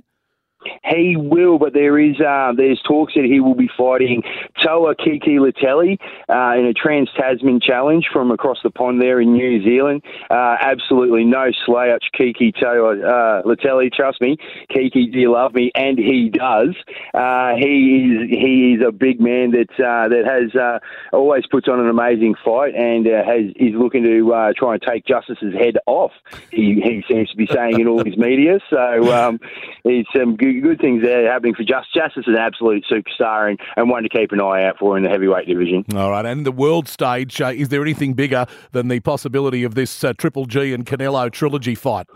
He 0.85 1.17
will, 1.17 1.59
but 1.59 1.73
there 1.73 1.99
is 1.99 2.21
uh, 2.21 2.52
there's 2.57 2.81
talks 2.83 3.14
that 3.14 3.25
he 3.25 3.40
will 3.40 3.55
be 3.55 3.71
fighting 3.79 4.23
Toa 4.62 4.95
Kiki 4.95 5.38
Leutele 5.38 5.99
uh, 6.29 6.59
in 6.59 6.67
a 6.67 6.75
Trans 6.75 7.09
Tasman 7.17 7.61
challenge 7.61 8.09
from 8.12 8.31
across 8.31 8.59
the 8.62 8.71
pond 8.71 9.00
there 9.00 9.21
in 9.21 9.33
New 9.33 9.62
Zealand. 9.62 10.02
Uh, 10.31 10.57
absolutely 10.61 11.25
no 11.25 11.50
slouch, 11.64 12.05
Kiki 12.17 12.52
Toa 12.52 12.99
uh, 12.99 13.43
Leutele. 13.43 13.90
Trust 13.93 14.21
me, 14.21 14.37
Kiki, 14.69 15.07
do 15.07 15.19
you 15.19 15.33
love 15.33 15.55
me? 15.55 15.71
And 15.75 15.99
he 15.99 16.29
does. 16.29 16.75
Uh, 17.14 17.55
he 17.57 18.05
is 18.05 18.31
he 18.31 18.75
is 18.75 18.87
a 18.87 18.93
big 18.93 19.21
man 19.21 19.52
that 19.52 19.71
uh, 19.79 20.09
that 20.09 20.25
has 20.26 20.81
always 21.12 21.47
puts 21.47 21.69
on 21.69 21.81
an 21.81 21.88
amazing 21.88 22.35
fight 22.45 22.75
and 22.75 23.07
has 23.07 23.52
is 23.57 23.75
looking 23.75 24.02
to 24.02 24.52
try 24.57 24.75
and 24.75 24.83
take 24.83 25.07
Justis's 25.07 25.55
head 25.55 25.79
off. 25.87 26.12
He 26.50 26.81
he 26.83 27.02
seems 27.09 27.31
to 27.31 27.37
be 27.37 27.47
saying 27.47 27.81
in 27.81 27.88
all 27.88 28.05
his 28.05 28.17
media. 28.17 28.59
So 28.69 29.12
um, 29.12 29.40
it's 29.85 30.09
some 30.14 30.37
good, 30.37 30.50
good 30.61 30.80
things 30.80 31.02
there 31.02 31.30
happening 31.30 31.54
for 31.54 31.62
Justis. 31.62 31.85
Justis 31.97 32.19
is 32.19 32.25
an 32.26 32.37
absolute 32.37 32.85
superstar 32.90 33.50
and, 33.50 33.59
and 33.76 33.90
one 33.90 34.02
to 34.02 34.09
keep 34.09 34.33
an 34.33 34.40
eye 34.40 34.64
out 34.64 34.78
for 34.78 34.97
in 34.97 35.02
the 35.02 35.09
heavyweight 35.09 35.47
division. 35.47 35.85
All 35.95 36.11
right. 36.11 36.26
And 36.26 36.45
the 36.45 36.52
world 36.52 36.88
stage, 36.88 37.40
uh, 37.40 37.52
is 37.54 37.69
there 37.69 37.83
anything 37.83 38.14
bigger 38.14 38.47
than 38.73 38.88
the 38.88 39.00
possibility 39.00 39.64
of 39.64 39.75
this 39.75 40.02
uh, 40.02 40.12
Triple 40.14 40.47
G 40.47 40.73
and 40.73 40.87
Canelo 40.87 41.30
trilogy 41.30 41.75
fight? 41.75 42.07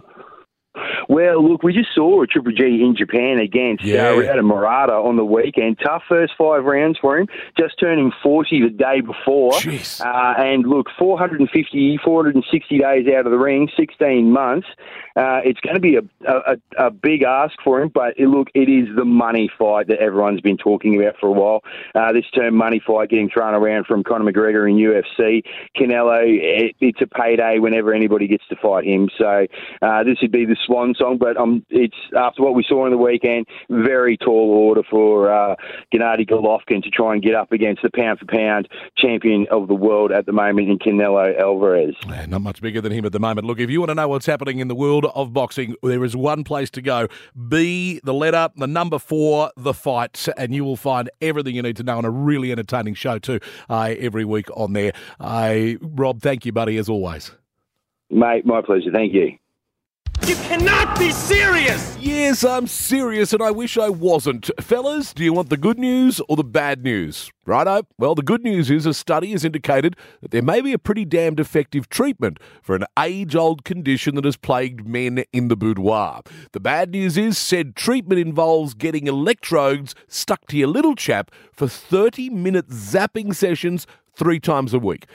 Well, 1.09 1.47
look, 1.47 1.63
we 1.63 1.73
just 1.73 1.95
saw 1.95 2.23
a 2.23 2.27
Triple 2.27 2.53
G 2.53 2.83
in 2.83 2.95
Japan 2.97 3.39
against 3.39 3.85
Yeah. 3.85 4.11
uh, 4.39 4.43
Murata 4.43 4.93
on 4.93 5.17
the 5.17 5.25
weekend. 5.25 5.79
Tough 5.85 6.03
first 6.09 6.33
five 6.39 6.65
rounds 6.65 6.99
for 6.99 7.19
him, 7.19 7.29
just 7.59 7.79
turning 7.79 8.13
40 8.23 8.63
the 8.63 8.71
day 8.71 9.01
before. 9.01 9.53
Uh, 10.01 10.35
and 10.39 10.67
look, 10.67 10.89
450, 10.99 11.99
460 12.05 12.79
days 12.79 13.07
out 13.15 13.27
of 13.27 13.33
the 13.33 13.39
ring, 13.39 13.69
16 13.77 14.31
months. 14.31 14.67
Uh, 15.17 15.41
it's 15.45 15.61
going 15.61 15.75
to 15.75 15.81
be 15.81 15.97
a, 15.97 16.03
a, 16.27 16.57
a 16.87 16.91
big 16.91 17.23
ask 17.23 17.55
for 17.63 17.81
him, 17.81 17.89
but 17.89 18.19
it, 18.19 18.27
look, 18.27 18.49
it 18.55 18.69
is 18.69 18.89
the 18.97 19.05
money 19.05 19.49
fight 19.59 19.87
that 19.87 19.99
everyone's 19.99 20.41
been 20.41 20.57
talking 20.57 21.01
about 21.01 21.15
for 21.21 21.29
a 21.29 21.33
while. 21.33 21.63
Uh, 21.95 22.13
this 22.13 22.25
term 22.35 22.55
money 22.57 22.83
fight 22.85 23.11
getting 23.11 23.29
thrown 23.31 23.55
around 23.55 23.87
from 23.87 24.03
Conor 24.03 24.33
McGregor 24.33 24.69
in 24.69 24.77
UFC. 24.77 25.45
Canelo, 25.77 26.21
it, 26.27 26.75
it's 26.81 27.01
a 27.01 27.07
payday 27.07 27.61
whenever 27.61 27.95
anybody 27.95 28.27
gets 28.27 28.45
to 28.49 28.57
fight 28.57 28.85
him. 28.85 29.09
So 29.17 29.47
uh, 29.83 30.03
this 30.03 30.19
would 30.21 30.33
be 30.33 30.45
the 30.47 30.57
swan 30.67 30.94
Wollongong, 31.01 31.19
but 31.19 31.37
um, 31.37 31.65
it's 31.71 31.97
after 32.17 32.43
what 32.43 32.55
we 32.55 32.65
saw 32.67 32.85
in 32.87 32.93
the 32.93 32.99
weekend, 32.99 33.47
very 33.71 34.17
tall 34.17 34.51
order 34.51 34.83
for 34.89 35.33
uh, 35.33 35.57
Gennady 35.93 36.29
Golovkin 36.29 36.83
to 36.83 36.91
try 36.91 37.15
and 37.15 37.23
get 37.23 37.35
up 37.35 37.53
against 37.53 37.83
the 37.83 37.91
pound 37.95 38.19
for 38.19 38.27
pound 38.27 38.69
champion 38.97 39.47
of 39.51 39.69
the 39.69 39.75
world 39.75 40.13
at 40.13 40.27
the 40.27 40.33
moment 40.33 40.69
in 40.69 40.79
Canelo 40.79 41.39
Alvarez. 41.39 41.95
Yeah, 42.09 42.27
not 42.27 42.43
much 42.43 42.61
bigger 42.61 42.81
than 42.81 42.93
him 42.93 43.05
at 43.05 43.13
the 43.13 43.21
moment. 43.21 43.47
Look, 43.47 43.61
if 43.61 43.71
you 43.71 43.81
want 43.81 43.91
to 43.91 43.95
know 43.95 44.09
what's 44.09 44.27
happening 44.27 44.59
in 44.59 44.69
the 44.69 44.75
world 44.75 45.07
of 45.15 45.33
boxing, 45.33 45.77
there 45.83 46.05
is 46.05 46.17
one 46.17 46.45
place 46.45 46.71
to 46.71 46.83
go. 46.83 47.09
Be 47.49 48.01
the 48.05 48.15
letter, 48.15 48.49
the 48.57 48.67
number 48.67 48.99
four, 48.99 49.51
the 49.57 49.75
fight, 49.75 50.29
and 50.37 50.55
you 50.55 50.65
will 50.65 50.77
find 50.77 51.11
everything 51.21 51.55
you 51.55 51.63
need 51.63 51.77
to 51.77 51.83
know 51.83 51.99
on 51.99 52.05
a 52.05 52.11
really 52.11 52.53
entertaining 52.53 52.95
show 52.95 53.19
too 53.19 53.41
uh, 53.69 53.95
every 53.99 54.25
week 54.25 54.47
on 54.57 54.73
there. 54.73 54.93
Uh, 55.21 55.75
Rob, 55.81 56.21
thank 56.21 56.47
you, 56.47 56.53
buddy, 56.53 56.77
as 56.77 56.89
always. 56.89 57.33
Mate, 58.11 58.47
my 58.47 58.63
pleasure. 58.63 58.91
Thank 58.93 59.13
you. 59.13 59.39
You 60.27 60.37
cannot 60.37 60.99
be 60.99 61.11
serious! 61.11 61.99
Yes, 62.01 62.45
I'm 62.45 62.67
serious, 62.67 63.35
and 63.35 63.43
I 63.43 63.51
wish 63.51 63.77
I 63.77 63.91
wasn't. 63.91 64.51
Fellas, 64.59 65.13
do 65.13 65.23
you 65.23 65.35
want 65.35 65.51
the 65.51 65.59
good 65.59 65.79
news 65.79 66.19
or 66.31 66.37
the 66.37 66.43
bad 66.43 66.83
news? 66.83 67.31
Righto. 67.45 67.83
Well, 67.99 68.15
the 68.15 68.23
good 68.23 68.43
news 68.43 68.71
is 68.71 68.87
a 68.87 68.95
study 68.95 69.33
has 69.33 69.45
indicated 69.45 69.97
that 70.23 70.31
there 70.31 70.41
may 70.41 70.63
be 70.63 70.73
a 70.73 70.79
pretty 70.79 71.05
damned 71.05 71.41
effective 71.41 71.91
treatment 71.91 72.39
for 72.63 72.75
an 72.75 72.87
age 72.99 73.37
old 73.37 73.65
condition 73.65 74.15
that 74.15 74.25
has 74.25 74.39
plagued 74.39 74.87
men 74.87 75.25
in 75.35 75.49
the 75.49 75.57
boudoir. 75.57 76.23
The 76.53 76.61
bad 76.61 76.93
news 76.93 77.19
is 77.19 77.37
said 77.37 77.77
treatment 77.77 78.19
involves 78.19 78.73
getting 78.73 79.07
electrodes 79.07 79.95
stuck 80.09 80.47
to 80.47 80.57
your 80.57 80.69
little 80.69 80.95
chap 80.95 81.31
for 81.53 81.69
30 81.69 82.31
minute 82.31 82.69
zapping 82.69 83.35
sessions 83.35 83.87
three 84.17 84.41
times 84.41 84.73
a 84.73 84.79
week. 84.79 85.07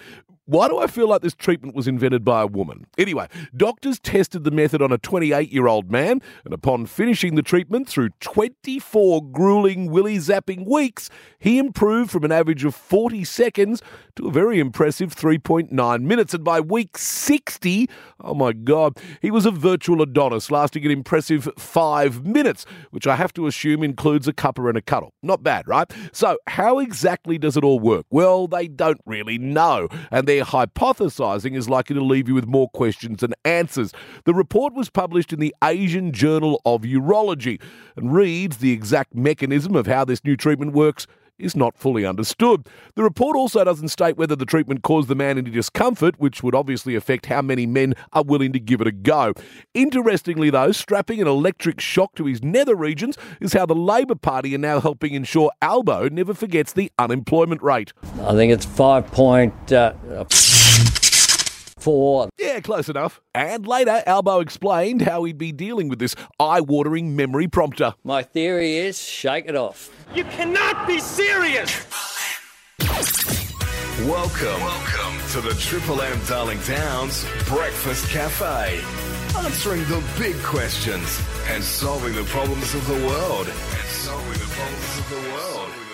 Why 0.49 0.67
do 0.67 0.79
I 0.79 0.87
feel 0.87 1.07
like 1.07 1.21
this 1.21 1.35
treatment 1.35 1.75
was 1.75 1.87
invented 1.87 2.25
by 2.25 2.41
a 2.41 2.47
woman? 2.47 2.87
Anyway, 2.97 3.27
doctors 3.55 3.99
tested 3.99 4.43
the 4.43 4.49
method 4.49 4.81
on 4.81 4.91
a 4.91 4.97
28 4.97 5.51
year 5.51 5.67
old 5.67 5.91
man, 5.91 6.23
and 6.43 6.55
upon 6.55 6.87
finishing 6.87 7.35
the 7.35 7.43
treatment 7.43 7.87
through 7.87 8.09
24 8.19 9.29
grueling 9.29 9.91
willy 9.91 10.17
zapping 10.17 10.65
weeks, 10.65 11.11
he 11.37 11.59
improved 11.59 12.09
from 12.09 12.23
an 12.23 12.31
average 12.31 12.65
of 12.65 12.73
40 12.73 13.23
seconds 13.25 13.83
to 14.15 14.27
a 14.27 14.31
very 14.31 14.59
impressive 14.59 15.15
3.9 15.15 16.01
minutes. 16.01 16.33
And 16.33 16.43
by 16.43 16.59
week 16.59 16.97
60, 16.97 17.87
oh 18.21 18.33
my 18.33 18.51
God, 18.51 18.97
he 19.21 19.29
was 19.29 19.45
a 19.45 19.51
virtual 19.51 20.01
Adonis, 20.01 20.49
lasting 20.49 20.83
an 20.83 20.89
impressive 20.89 21.47
five 21.59 22.25
minutes, 22.25 22.65
which 22.89 23.05
I 23.05 23.15
have 23.17 23.33
to 23.33 23.45
assume 23.45 23.83
includes 23.83 24.27
a 24.27 24.33
cuppa 24.33 24.67
and 24.67 24.77
a 24.77 24.81
cuddle. 24.81 25.13
Not 25.21 25.43
bad, 25.43 25.67
right? 25.67 25.91
So, 26.11 26.39
how 26.47 26.79
exactly 26.79 27.37
does 27.37 27.55
it 27.55 27.63
all 27.63 27.79
work? 27.79 28.07
Well, 28.09 28.47
they 28.47 28.67
don't 28.67 29.01
really 29.05 29.37
know, 29.37 29.89
and 30.09 30.27
hypothesizing 30.45 31.55
is 31.55 31.69
likely 31.69 31.95
to 31.95 32.03
leave 32.03 32.27
you 32.27 32.35
with 32.35 32.47
more 32.47 32.69
questions 32.69 33.19
than 33.19 33.33
answers. 33.45 33.93
The 34.25 34.33
report 34.33 34.73
was 34.73 34.89
published 34.89 35.33
in 35.33 35.39
the 35.39 35.55
Asian 35.63 36.11
Journal 36.11 36.61
of 36.65 36.81
Urology 36.81 37.61
and 37.95 38.13
reads 38.13 38.57
the 38.57 38.71
exact 38.71 39.15
mechanism 39.15 39.75
of 39.75 39.87
how 39.87 40.05
this 40.05 40.23
new 40.23 40.35
treatment 40.35 40.73
works 40.73 41.07
is 41.39 41.55
not 41.55 41.77
fully 41.77 42.05
understood. 42.05 42.67
The 42.95 43.03
report 43.03 43.35
also 43.35 43.63
doesn't 43.63 43.89
state 43.89 44.17
whether 44.17 44.35
the 44.35 44.45
treatment 44.45 44.83
caused 44.83 45.07
the 45.07 45.15
man 45.15 45.37
any 45.37 45.49
discomfort, 45.49 46.15
which 46.19 46.43
would 46.43 46.55
obviously 46.55 46.95
affect 46.95 47.27
how 47.27 47.41
many 47.41 47.65
men 47.65 47.93
are 48.13 48.23
willing 48.23 48.53
to 48.53 48.59
give 48.59 48.81
it 48.81 48.87
a 48.87 48.91
go. 48.91 49.33
Interestingly, 49.73 50.49
though, 50.49 50.71
strapping 50.71 51.21
an 51.21 51.27
electric 51.27 51.79
shock 51.79 52.15
to 52.15 52.25
his 52.25 52.43
nether 52.43 52.75
regions 52.75 53.17
is 53.39 53.53
how 53.53 53.65
the 53.65 53.75
Labor 53.75 54.15
Party 54.15 54.53
are 54.55 54.59
now 54.59 54.79
helping 54.79 55.13
ensure 55.13 55.51
Albo 55.61 56.09
never 56.09 56.33
forgets 56.33 56.73
the 56.73 56.91
unemployment 56.97 57.61
rate. 57.61 57.93
I 58.21 58.33
think 58.33 58.51
it's 58.51 58.65
five 58.65 59.07
point 59.11 59.71
uh, 59.71 59.93
four. 61.79 62.29
Yeah, 62.37 62.59
close 62.59 62.89
enough. 62.89 63.21
And 63.33 63.65
later, 63.67 64.03
Albo 64.05 64.39
explained 64.39 65.01
how 65.01 65.23
he'd 65.23 65.37
be 65.37 65.51
dealing 65.51 65.89
with 65.89 65.99
this 65.99 66.15
eye 66.39 66.61
watering 66.61 67.15
memory 67.15 67.47
prompter. 67.47 67.93
My 68.03 68.23
theory 68.23 68.77
is 68.77 69.01
shake 69.01 69.45
it 69.47 69.55
off. 69.55 69.89
You 70.13 70.23
cannot 70.25 70.87
be 70.87 70.99
serious! 70.99 71.85
Welcome, 74.07 74.61
welcome 74.61 75.29
to 75.31 75.41
the 75.41 75.53
Triple 75.59 76.01
M 76.01 76.19
Darling 76.27 76.59
Downs 76.65 77.25
Breakfast 77.45 78.07
Cafe. 78.09 78.81
Answering 79.37 79.81
the 79.83 80.03
big 80.17 80.35
questions 80.41 81.21
and 81.49 81.63
solving 81.63 82.15
the 82.15 82.23
problems 82.23 82.73
of 82.73 82.87
the 82.87 83.05
world. 83.05 83.47
And 83.47 83.87
solving 83.87 84.33
the 84.33 84.49
problems 84.55 84.97
of 84.99 85.09
the 85.09 85.33
world. 85.33 85.88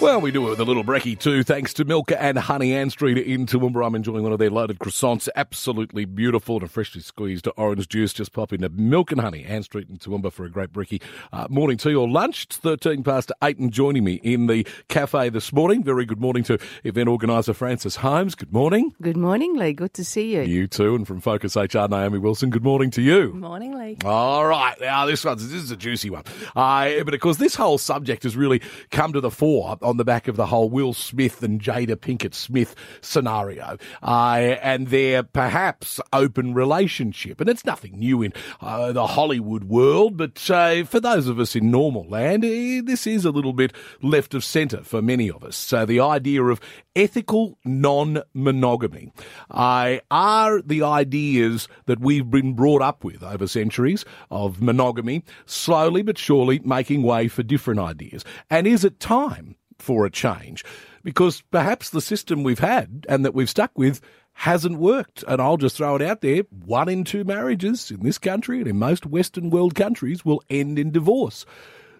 Well, 0.00 0.20
we 0.20 0.30
do 0.30 0.46
it 0.46 0.50
with 0.50 0.60
a 0.60 0.64
little 0.64 0.84
brekkie 0.84 1.18
too, 1.18 1.42
thanks 1.42 1.74
to 1.74 1.84
Milk 1.84 2.12
and 2.16 2.38
Honey 2.38 2.72
Ann 2.72 2.88
Street 2.88 3.18
in 3.18 3.46
Toowoomba. 3.46 3.84
I'm 3.84 3.96
enjoying 3.96 4.22
one 4.22 4.32
of 4.32 4.38
their 4.38 4.48
loaded 4.48 4.78
croissants. 4.78 5.28
Absolutely 5.34 6.04
beautiful 6.04 6.54
and 6.54 6.62
a 6.62 6.68
freshly 6.68 7.00
squeezed 7.00 7.48
orange 7.56 7.88
juice. 7.88 8.12
Just 8.12 8.32
pop 8.32 8.52
into 8.52 8.68
Milk 8.68 9.10
and 9.10 9.20
Honey 9.20 9.44
Ann 9.44 9.64
Street 9.64 9.88
in 9.90 9.98
Toowoomba 9.98 10.32
for 10.32 10.44
a 10.44 10.50
great 10.50 10.72
brekkie. 10.72 11.02
Uh, 11.32 11.48
morning 11.50 11.78
tea 11.78 11.96
or 11.96 12.08
lunch. 12.08 12.44
It's 12.44 12.56
13 12.58 13.02
past 13.02 13.32
8 13.42 13.58
and 13.58 13.72
joining 13.72 14.04
me 14.04 14.20
in 14.22 14.46
the 14.46 14.64
cafe 14.86 15.30
this 15.30 15.52
morning. 15.52 15.82
Very 15.82 16.04
good 16.04 16.20
morning 16.20 16.44
to 16.44 16.58
event 16.84 17.08
organiser 17.08 17.52
Francis 17.52 17.96
Holmes. 17.96 18.36
Good 18.36 18.52
morning. 18.52 18.94
Good 19.02 19.16
morning, 19.16 19.56
Lee. 19.56 19.72
Good 19.72 19.94
to 19.94 20.04
see 20.04 20.32
you. 20.32 20.42
You 20.42 20.68
too. 20.68 20.94
And 20.94 21.08
from 21.08 21.20
Focus 21.20 21.56
HR, 21.56 21.88
Naomi 21.88 22.18
Wilson. 22.18 22.50
Good 22.50 22.62
morning 22.62 22.92
to 22.92 23.02
you. 23.02 23.32
Good 23.32 23.40
Morning, 23.40 23.76
Lee. 23.76 23.96
All 24.04 24.46
right, 24.46 24.80
now 24.80 25.06
this 25.06 25.24
one's 25.24 25.42
this 25.50 25.60
is 25.60 25.72
a 25.72 25.76
juicy 25.76 26.08
one, 26.10 26.22
uh, 26.54 27.02
but 27.02 27.14
of 27.14 27.20
course 27.20 27.38
this 27.38 27.56
whole 27.56 27.78
subject 27.78 28.22
has 28.22 28.36
really 28.36 28.62
come 28.92 29.12
to 29.12 29.20
the 29.20 29.30
fore 29.30 29.57
on 29.62 29.96
the 29.96 30.04
back 30.04 30.28
of 30.28 30.36
the 30.36 30.46
whole 30.46 30.68
Will 30.68 30.92
Smith 30.92 31.42
and 31.42 31.60
Jada 31.60 31.96
Pinkett 31.96 32.34
Smith 32.34 32.74
scenario, 33.00 33.78
uh, 34.02 34.56
and 34.62 34.88
their 34.88 35.22
perhaps 35.22 36.00
open 36.12 36.54
relationship, 36.54 37.40
and 37.40 37.48
it's 37.48 37.64
nothing 37.64 37.98
new 37.98 38.22
in 38.22 38.32
uh, 38.60 38.92
the 38.92 39.06
Hollywood 39.06 39.64
world, 39.64 40.16
but 40.16 40.50
uh, 40.50 40.84
for 40.84 41.00
those 41.00 41.26
of 41.26 41.38
us 41.38 41.56
in 41.56 41.70
normal 41.70 42.08
land, 42.08 42.44
eh, 42.44 42.80
this 42.84 43.06
is 43.06 43.24
a 43.24 43.30
little 43.30 43.52
bit 43.52 43.72
left 44.02 44.34
of 44.34 44.44
centre 44.44 44.82
for 44.82 45.02
many 45.02 45.30
of 45.30 45.44
us. 45.44 45.56
So 45.56 45.84
the 45.84 46.00
idea 46.00 46.42
of 46.44 46.60
ethical 46.94 47.58
non-monogamy 47.64 49.12
uh, 49.50 49.96
are 50.10 50.62
the 50.62 50.82
ideas 50.82 51.68
that 51.86 52.00
we've 52.00 52.30
been 52.30 52.54
brought 52.54 52.82
up 52.82 53.04
with 53.04 53.22
over 53.22 53.46
centuries 53.46 54.04
of 54.30 54.60
monogamy, 54.60 55.22
slowly 55.46 56.02
but 56.02 56.18
surely 56.18 56.58
making 56.60 57.02
way 57.02 57.28
for 57.28 57.42
different 57.42 57.80
ideas. 57.80 58.24
And 58.50 58.66
is 58.66 58.84
it 58.84 59.00
time 59.00 59.47
for 59.78 60.06
a 60.06 60.10
change? 60.10 60.64
Because 61.02 61.42
perhaps 61.50 61.90
the 61.90 62.00
system 62.00 62.42
we've 62.42 62.58
had 62.58 63.06
and 63.08 63.24
that 63.24 63.34
we've 63.34 63.50
stuck 63.50 63.76
with 63.76 64.00
hasn't 64.34 64.78
worked. 64.78 65.24
And 65.26 65.40
I'll 65.40 65.56
just 65.56 65.76
throw 65.76 65.96
it 65.96 66.02
out 66.02 66.20
there 66.20 66.42
one 66.64 66.88
in 66.88 67.04
two 67.04 67.24
marriages 67.24 67.90
in 67.90 68.00
this 68.00 68.18
country 68.18 68.58
and 68.58 68.68
in 68.68 68.78
most 68.78 69.06
Western 69.06 69.50
world 69.50 69.74
countries 69.74 70.24
will 70.24 70.42
end 70.48 70.78
in 70.78 70.90
divorce. 70.90 71.44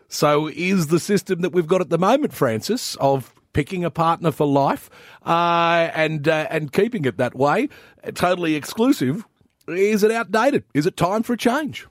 So 0.09 0.49
is 0.49 0.87
the 0.87 1.01
system 1.01 1.41
that 1.43 1.53
we've 1.53 1.67
got 1.67 1.81
at 1.81 1.91
the 1.91 1.99
moment, 1.99 2.33
Francis, 2.33 2.97
of 2.97 3.35
picking 3.53 3.85
a 3.85 3.91
partner 3.91 4.31
for 4.31 4.47
life 4.47 4.89
uh, 5.27 5.91
and 5.95 6.29
uh, 6.29 6.47
and 6.51 6.73
keeping 6.73 7.05
it 7.05 7.17
that 7.17 7.35
way, 7.35 7.69
totally 8.15 8.55
exclusive, 8.55 9.27
is 9.67 10.03
it 10.03 10.11
outdated? 10.11 10.65
Is 10.75 10.87
it 10.87 10.97
time 10.97 11.23
for 11.23 11.33
a 11.33 11.37
change? 11.37 11.87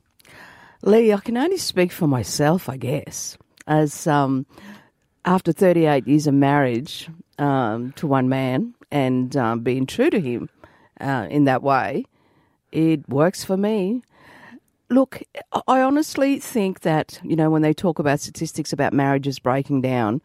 Lee, 0.83 1.11
I 1.11 1.19
can 1.19 1.37
only 1.37 1.57
speak 1.57 1.91
for 1.91 2.07
myself, 2.07 2.69
I 2.69 2.77
guess, 2.77 3.37
as 3.67 4.07
um, 4.07 4.45
after 5.27 5.51
38 5.51 6.07
years 6.07 6.25
of 6.25 6.33
marriage 6.33 7.09
um, 7.37 7.91
to 7.91 8.07
one 8.07 8.29
man 8.29 8.73
and 8.91 9.35
um, 9.35 9.59
being 9.59 9.85
true 9.85 10.09
to 10.09 10.21
him 10.21 10.49
uh, 11.01 11.27
in 11.29 11.43
that 11.43 11.61
way, 11.61 12.05
it 12.71 13.07
works 13.09 13.43
for 13.43 13.57
me. 13.57 14.01
Look, 14.89 15.21
I 15.67 15.81
honestly 15.81 16.39
think 16.39 16.79
that, 16.81 17.19
you 17.23 17.35
know, 17.35 17.49
when 17.49 17.61
they 17.61 17.73
talk 17.73 17.99
about 17.99 18.21
statistics 18.21 18.71
about 18.71 18.93
marriages 18.93 19.37
breaking 19.37 19.81
down, 19.81 20.21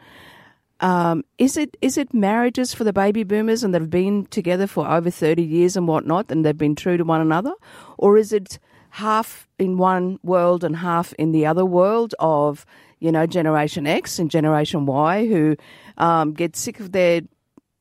um, 0.79 1.25
is 1.37 1.57
it 1.57 1.77
is 1.81 1.99
it 1.99 2.15
marriages 2.15 2.73
for 2.73 2.85
the 2.85 2.93
baby 2.93 3.25
boomers 3.25 3.65
and 3.65 3.75
they've 3.75 3.91
been 3.91 4.27
together 4.27 4.69
for 4.69 4.89
over 4.89 5.11
30 5.11 5.43
years 5.43 5.77
and 5.77 5.89
whatnot 5.89 6.31
and 6.31 6.45
they've 6.45 6.57
been 6.57 6.77
true 6.77 6.97
to 6.97 7.05
one 7.05 7.21
another? 7.21 7.55
Or 7.99 8.17
is 8.17 8.33
it 8.33 8.61
half 8.91 9.49
in 9.59 9.79
one 9.79 10.21
world 10.23 10.63
and 10.63 10.77
half 10.77 11.13
in 11.15 11.33
the 11.33 11.47
other 11.47 11.65
world 11.65 12.15
of, 12.19 12.67
you 13.03 13.11
know, 13.11 13.27
Generation 13.27 13.87
X 13.87 14.21
and 14.21 14.31
Generation 14.31 14.87
Y 14.87 15.27
who 15.27 15.57
um, 15.99 16.33
get 16.33 16.55
sick 16.55 16.79
of 16.79 16.93
their 16.93 17.23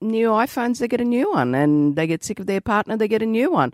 new 0.01 0.29
iPhones, 0.29 0.79
they 0.79 0.87
get 0.87 0.99
a 0.99 1.05
new 1.05 1.31
one, 1.31 1.53
and 1.53 1.95
they 1.95 2.07
get 2.07 2.23
sick 2.23 2.39
of 2.39 2.47
their 2.47 2.59
partner, 2.59 2.97
they 2.97 3.07
get 3.07 3.21
a 3.21 3.27
new 3.27 3.51
one. 3.51 3.71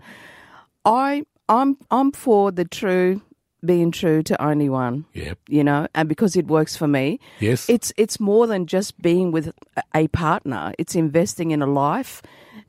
I 0.84 1.24
I'm 1.48 1.78
I'm 1.90 2.12
for 2.12 2.52
the 2.52 2.66
true 2.66 3.22
being 3.64 3.90
true 3.90 4.22
to 4.24 4.40
only 4.42 4.68
one. 4.68 5.06
Yep. 5.14 5.38
You 5.48 5.64
know, 5.64 5.88
and 5.94 6.06
because 6.06 6.36
it 6.36 6.46
works 6.46 6.76
for 6.76 6.86
me. 6.86 7.18
Yes. 7.40 7.68
It's 7.68 7.94
it's 7.96 8.20
more 8.20 8.46
than 8.46 8.66
just 8.66 9.00
being 9.00 9.32
with 9.32 9.50
a 9.94 10.06
partner. 10.08 10.74
It's 10.78 10.94
investing 10.94 11.50
in 11.50 11.62
a 11.62 11.66
life 11.66 12.20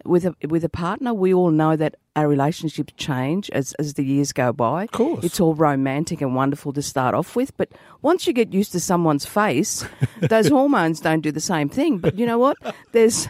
with 0.06 0.26
a 0.26 0.36
with 0.48 0.64
a 0.64 0.70
partner. 0.70 1.14
We 1.14 1.34
all 1.34 1.52
know 1.52 1.76
that 1.76 1.96
our 2.16 2.28
relationships 2.28 2.94
change 2.98 3.50
as 3.52 3.74
as 3.74 3.94
the 3.94 4.04
years 4.04 4.32
go 4.32 4.52
by. 4.54 4.84
Of 4.84 4.92
course. 4.92 5.24
It's 5.24 5.40
all 5.40 5.56
romantic 5.56 6.22
and 6.22 6.36
wonderful 6.36 6.74
to 6.74 6.82
start 6.82 7.16
off 7.16 7.36
with, 7.36 7.56
but 7.58 7.72
once 8.02 8.28
you 8.28 8.34
get 8.34 8.54
used 8.54 8.72
to 8.74 8.80
someone's 8.80 9.26
face, 9.26 9.86
those 10.22 10.48
hormones 10.48 11.00
don't 11.00 11.22
do 11.22 11.32
the 11.32 11.40
same 11.40 11.70
thing. 11.70 12.00
But 12.00 12.18
you 12.18 12.26
know 12.26 12.40
what? 12.40 12.58
There's 12.92 13.28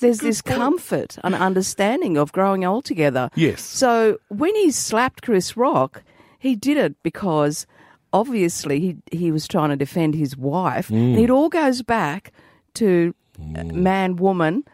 there's 0.00 0.18
this 0.18 0.42
comfort 0.42 1.18
and 1.24 1.34
understanding 1.34 2.16
of 2.16 2.32
growing 2.32 2.64
old 2.64 2.84
together. 2.84 3.30
Yes. 3.34 3.62
So 3.62 4.18
when 4.28 4.54
he 4.56 4.70
slapped 4.70 5.22
Chris 5.22 5.56
Rock, 5.56 6.02
he 6.38 6.54
did 6.56 6.76
it 6.76 7.02
because 7.02 7.66
obviously 8.12 8.80
he 8.80 8.96
he 9.10 9.30
was 9.30 9.46
trying 9.46 9.70
to 9.70 9.76
defend 9.76 10.14
his 10.14 10.36
wife. 10.36 10.88
Mm. 10.88 11.14
And 11.14 11.18
it 11.18 11.30
all 11.30 11.48
goes 11.48 11.82
back 11.82 12.32
to 12.74 13.14
uh, 13.38 13.64
man, 13.64 14.16
woman, 14.16 14.64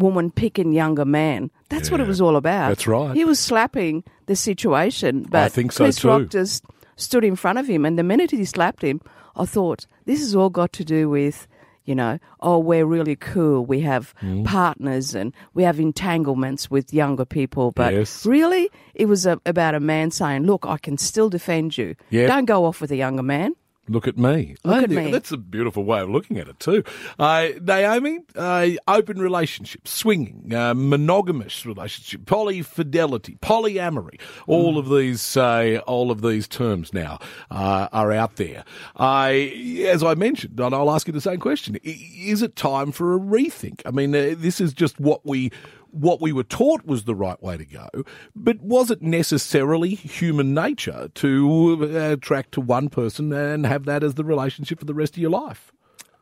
woman 0.00 0.30
picking 0.30 0.72
younger 0.72 1.04
man. 1.04 1.50
That's 1.68 1.90
what 1.90 2.00
it 2.00 2.06
was 2.08 2.20
all 2.20 2.34
about. 2.36 2.68
that's 2.70 2.86
right. 2.88 3.14
He 3.14 3.24
was 3.24 3.38
slapping 3.38 4.02
the 4.26 4.34
situation, 4.36 5.22
but 5.30 5.44
I 5.44 5.48
think 5.48 5.70
so 5.72 5.84
Chris 5.84 5.96
too. 5.96 6.08
Rock 6.08 6.28
just 6.30 6.64
stood 6.96 7.24
in 7.24 7.36
front 7.36 7.58
of 7.58 7.66
him, 7.68 7.84
and 7.86 7.96
the 7.98 8.02
minute 8.02 8.30
he 8.32 8.44
slapped 8.44 8.82
him, 8.82 9.00
I 9.36 9.44
thought 9.46 9.86
this 10.06 10.18
has 10.20 10.34
all 10.34 10.50
got 10.50 10.72
to 10.74 10.84
do 10.84 11.08
with. 11.08 11.46
You 11.86 11.94
know, 11.96 12.18
oh, 12.40 12.58
we're 12.58 12.84
really 12.84 13.16
cool. 13.16 13.64
We 13.64 13.80
have 13.80 14.14
Mm. 14.22 14.44
partners 14.44 15.14
and 15.14 15.32
we 15.54 15.64
have 15.64 15.80
entanglements 15.80 16.70
with 16.70 16.92
younger 16.94 17.24
people. 17.24 17.72
But 17.72 17.94
Yes. 17.94 18.24
really, 18.26 18.68
it 18.94 19.06
was 19.06 19.26
a, 19.26 19.40
about 19.46 19.74
a 19.74 19.80
man 19.80 20.10
saying, 20.12 20.44
Look, 20.44 20.66
I 20.68 20.76
can 20.76 20.98
still 20.98 21.28
defend 21.30 21.76
you. 21.78 21.96
Yeah. 22.10 22.26
Don't 22.28 22.44
go 22.44 22.64
off 22.66 22.80
with 22.80 22.92
a 22.92 22.96
younger 22.96 23.24
man. 23.24 23.54
Look 23.90 24.06
at 24.06 24.16
me. 24.16 24.54
Look 24.62 24.84
at 24.84 24.90
me. 24.90 25.10
That's 25.10 25.32
a 25.32 25.36
beautiful 25.36 25.82
way 25.84 26.00
of 26.00 26.08
looking 26.08 26.38
at 26.38 26.46
it 26.46 26.60
too. 26.60 26.84
Uh, 27.18 27.48
Naomi, 27.60 28.20
uh, 28.36 28.68
open 28.86 29.18
relationship, 29.18 29.88
swinging, 29.88 30.54
uh, 30.54 30.74
monogamous 30.74 31.66
relationship, 31.66 32.20
polyfidelity, 32.20 33.40
polyamory. 33.40 34.20
All 34.46 34.78
of 34.78 34.88
these, 34.88 35.36
uh, 35.36 35.80
all 35.88 36.12
of 36.12 36.22
these 36.22 36.46
terms 36.46 36.94
now 36.94 37.18
uh, 37.50 37.88
are 37.92 38.12
out 38.12 38.36
there. 38.36 38.64
I, 38.96 39.84
as 39.88 40.04
I 40.04 40.14
mentioned, 40.14 40.60
and 40.60 40.72
I'll 40.72 40.92
ask 40.92 41.08
you 41.08 41.12
the 41.12 41.20
same 41.20 41.40
question: 41.40 41.76
Is 41.82 42.42
it 42.42 42.54
time 42.54 42.92
for 42.92 43.16
a 43.16 43.18
rethink? 43.18 43.82
I 43.84 43.90
mean, 43.90 44.14
uh, 44.14 44.36
this 44.38 44.60
is 44.60 44.72
just 44.72 45.00
what 45.00 45.26
we 45.26 45.50
what 45.92 46.20
we 46.20 46.32
were 46.32 46.44
taught 46.44 46.84
was 46.86 47.04
the 47.04 47.14
right 47.14 47.42
way 47.42 47.56
to 47.56 47.64
go, 47.64 47.88
but 48.34 48.60
was 48.60 48.90
it 48.90 49.02
necessarily 49.02 49.94
human 49.94 50.54
nature 50.54 51.08
to 51.14 51.78
uh, 51.82 52.12
attract 52.12 52.52
to 52.52 52.60
one 52.60 52.88
person 52.88 53.32
and 53.32 53.66
have 53.66 53.84
that 53.86 54.02
as 54.02 54.14
the 54.14 54.24
relationship 54.24 54.78
for 54.78 54.84
the 54.84 54.94
rest 54.94 55.14
of 55.14 55.18
your 55.18 55.30
life? 55.30 55.72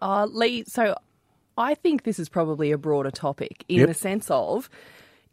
Uh, 0.01 0.27
Lee, 0.31 0.65
so 0.67 0.97
I 1.57 1.75
think 1.75 2.05
this 2.05 2.19
is 2.19 2.29
probably 2.29 2.71
a 2.73 2.79
broader 2.79 3.11
topic 3.11 3.65
in 3.69 3.81
Yep. 3.81 3.89
the 3.89 3.95
sense 3.95 4.31
of 4.31 4.71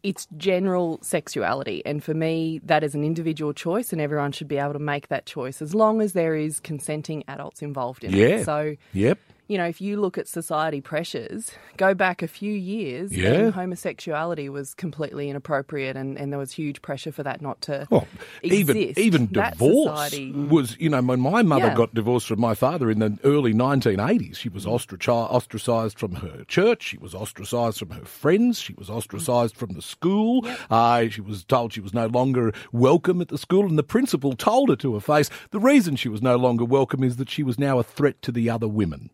it's 0.02 0.28
general 0.36 0.98
sexuality. 1.02 1.82
And 1.84 2.02
for 2.04 2.14
me, 2.14 2.60
that 2.64 2.84
is 2.84 2.94
an 2.94 3.02
individual 3.02 3.52
choice, 3.52 3.92
and 3.92 4.00
everyone 4.00 4.30
should 4.32 4.46
be 4.46 4.56
able 4.58 4.74
to 4.74 4.78
make 4.78 5.08
that 5.08 5.26
choice 5.26 5.60
as 5.60 5.74
long 5.74 6.00
as 6.00 6.12
there 6.12 6.36
is 6.36 6.60
consenting 6.60 7.24
adults 7.26 7.60
involved 7.62 8.04
in 8.04 8.12
Yeah. 8.12 8.26
it. 8.26 8.44
So, 8.44 8.76
Yep. 8.92 9.18
You 9.48 9.56
know, 9.56 9.64
if 9.66 9.80
you 9.80 10.00
look 10.00 10.18
at 10.18 10.26
society 10.26 10.80
pressures, 10.80 11.52
go 11.76 11.94
back 11.94 12.22
a 12.22 12.26
few 12.28 12.52
years, 12.52 13.16
Yeah. 13.16 13.50
homosexuality 13.50 14.48
was 14.48 14.74
completely 14.74 15.30
inappropriate, 15.30 15.96
and, 15.96 16.18
and 16.18 16.32
there 16.32 16.38
was 16.38 16.52
huge 16.52 16.82
pressure 16.82 17.12
for 17.12 17.22
that 17.22 17.40
not 17.40 17.60
to 17.62 17.86
Well, 17.90 18.08
even 18.42 18.76
exist. 18.76 18.98
even 18.98 19.26
divorce 19.32 20.12
was, 20.50 20.76
you 20.80 20.88
know, 20.88 21.00
when 21.02 21.20
my 21.20 21.42
mother 21.42 21.66
Yeah. 21.68 21.74
got 21.74 21.94
divorced 21.94 22.26
from 22.26 22.40
my 22.40 22.54
father 22.54 22.90
in 22.90 22.98
the 22.98 23.18
early 23.24 23.52
1980s, 23.54 24.36
she 24.36 24.48
was 24.48 24.66
ostraci- 24.66 25.30
ostracized 25.30 25.98
from 25.98 26.16
her 26.16 26.44
church, 26.48 26.82
she 26.82 26.98
was 26.98 27.14
ostracized 27.14 27.78
from 27.78 27.90
her 27.90 28.04
friends, 28.04 28.58
she 28.60 28.74
was 28.74 28.90
ostracized 28.90 29.56
from 29.56 29.70
the 29.74 29.82
school. 29.82 30.44
Uh, 30.70 31.08
she 31.08 31.20
was 31.20 31.44
told 31.44 31.72
she 31.72 31.80
was 31.80 31.94
no 31.94 32.06
longer 32.06 32.52
welcome 32.72 33.20
at 33.20 33.28
the 33.28 33.38
school, 33.38 33.64
and 33.66 33.78
the 33.78 33.82
principal 33.82 34.32
told 34.34 34.68
her 34.68 34.76
to 34.76 34.94
her 34.94 35.00
face 35.00 35.30
the 35.50 35.60
reason 35.60 35.94
she 35.96 36.08
was 36.08 36.20
no 36.22 36.36
longer 36.36 36.64
welcome 36.64 37.04
is 37.04 37.16
that 37.16 37.30
she 37.30 37.42
was 37.42 37.58
now 37.58 37.78
a 37.78 37.82
threat 37.82 38.20
to 38.22 38.32
the 38.32 38.50
other 38.50 38.68
women. 38.68 39.10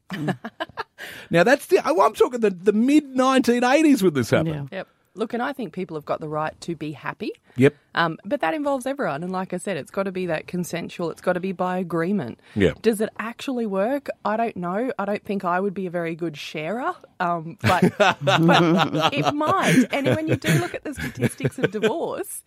Now 1.31 1.45
that's 1.45 1.67
the 1.67 1.81
oh, 1.85 2.01
I'm 2.03 2.15
talking 2.15 2.41
the, 2.41 2.51
the 2.51 2.73
mid 2.73 3.05
1980s 3.15 4.03
when 4.03 4.15
this 4.15 4.31
happened. 4.31 4.69
Yeah. 4.71 4.79
Yep. 4.79 4.89
Look, 5.15 5.35
and 5.35 5.43
I 5.43 5.53
think 5.53 5.75
people 5.75 5.97
have 5.97 6.07
got 6.07 6.21
the 6.21 6.29
right 6.29 6.59
to 6.63 6.75
be 6.75 6.93
happy. 6.93 7.33
Yep. 7.57 7.75
Um, 7.95 8.17
but 8.25 8.41
that 8.41 8.55
involves 8.55 8.87
everyone. 8.87 9.23
And 9.23 9.31
like 9.31 9.53
I 9.53 9.59
said, 9.59 9.77
it's 9.77 9.91
got 9.91 10.05
to 10.05 10.13
be 10.13 10.25
that 10.27 10.47
consensual, 10.47 11.11
it's 11.11 11.21
got 11.21 11.35
to 11.35 11.41
be 11.41 11.53
by 11.53 11.77
agreement. 11.79 12.41
Yeah. 12.55 12.73
Does 12.81 13.01
it 13.03 13.11
actually 13.19 13.67
work? 13.67 14.09
I 14.25 14.39
don't 14.39 14.57
know. 14.57 14.91
I 14.99 15.05
don't 15.05 15.23
think 15.23 15.45
I 15.45 15.61
would 15.61 15.75
be 15.75 15.87
a 15.87 15.91
very 15.91 16.15
good 16.15 16.37
sharer, 16.39 16.95
um, 17.21 17.59
but, 17.61 17.93
but 17.99 19.13
it 19.13 19.35
might. 19.35 19.85
And 19.93 20.07
when 20.17 20.29
you 20.29 20.37
do 20.37 20.51
look 20.61 20.75
at 20.75 20.85
the 20.85 20.95
statistics 20.95 21.59
of 21.59 21.71
divorce, 21.71 22.43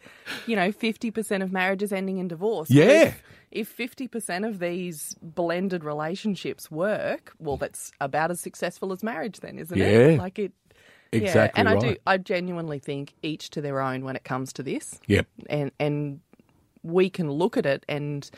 you 0.47 0.55
know, 0.55 0.71
50% 0.71 1.43
of 1.43 1.51
marriages 1.51 1.93
ending 1.93 2.17
in 2.17 2.27
divorce. 2.27 2.71
Yeah. 2.71 3.13
If, 3.51 3.77
if 3.77 3.77
50% 3.77 4.47
of 4.47 4.57
these 4.59 5.15
blended 5.21 5.83
relationships 5.83 6.71
work, 6.71 7.33
well, 7.37 7.57
that's 7.57 7.91
about 8.01 8.31
as 8.31 8.41
successful 8.41 8.91
as 8.91 9.03
marriage, 9.03 9.39
then, 9.41 9.59
isn't 9.59 9.77
Yeah. 9.77 9.85
it? 9.85 10.17
Like 10.19 10.39
it. 10.39 10.51
Exactly 11.15 11.63
yeah, 11.63 11.69
and 11.69 11.69
I 11.69 11.79
do. 11.79 11.95
I 12.05 12.17
genuinely 12.17 12.79
think 12.79 13.13
each 13.21 13.49
to 13.51 13.61
their 13.61 13.81
own 13.81 14.03
when 14.03 14.15
it 14.15 14.23
comes 14.23 14.53
to 14.53 14.63
this, 14.63 14.99
Yep. 15.07 15.27
and 15.49 15.71
and 15.79 16.19
we 16.83 17.09
can 17.09 17.31
look 17.31 17.57
at 17.57 17.65
it 17.65 17.83
and 17.89 18.29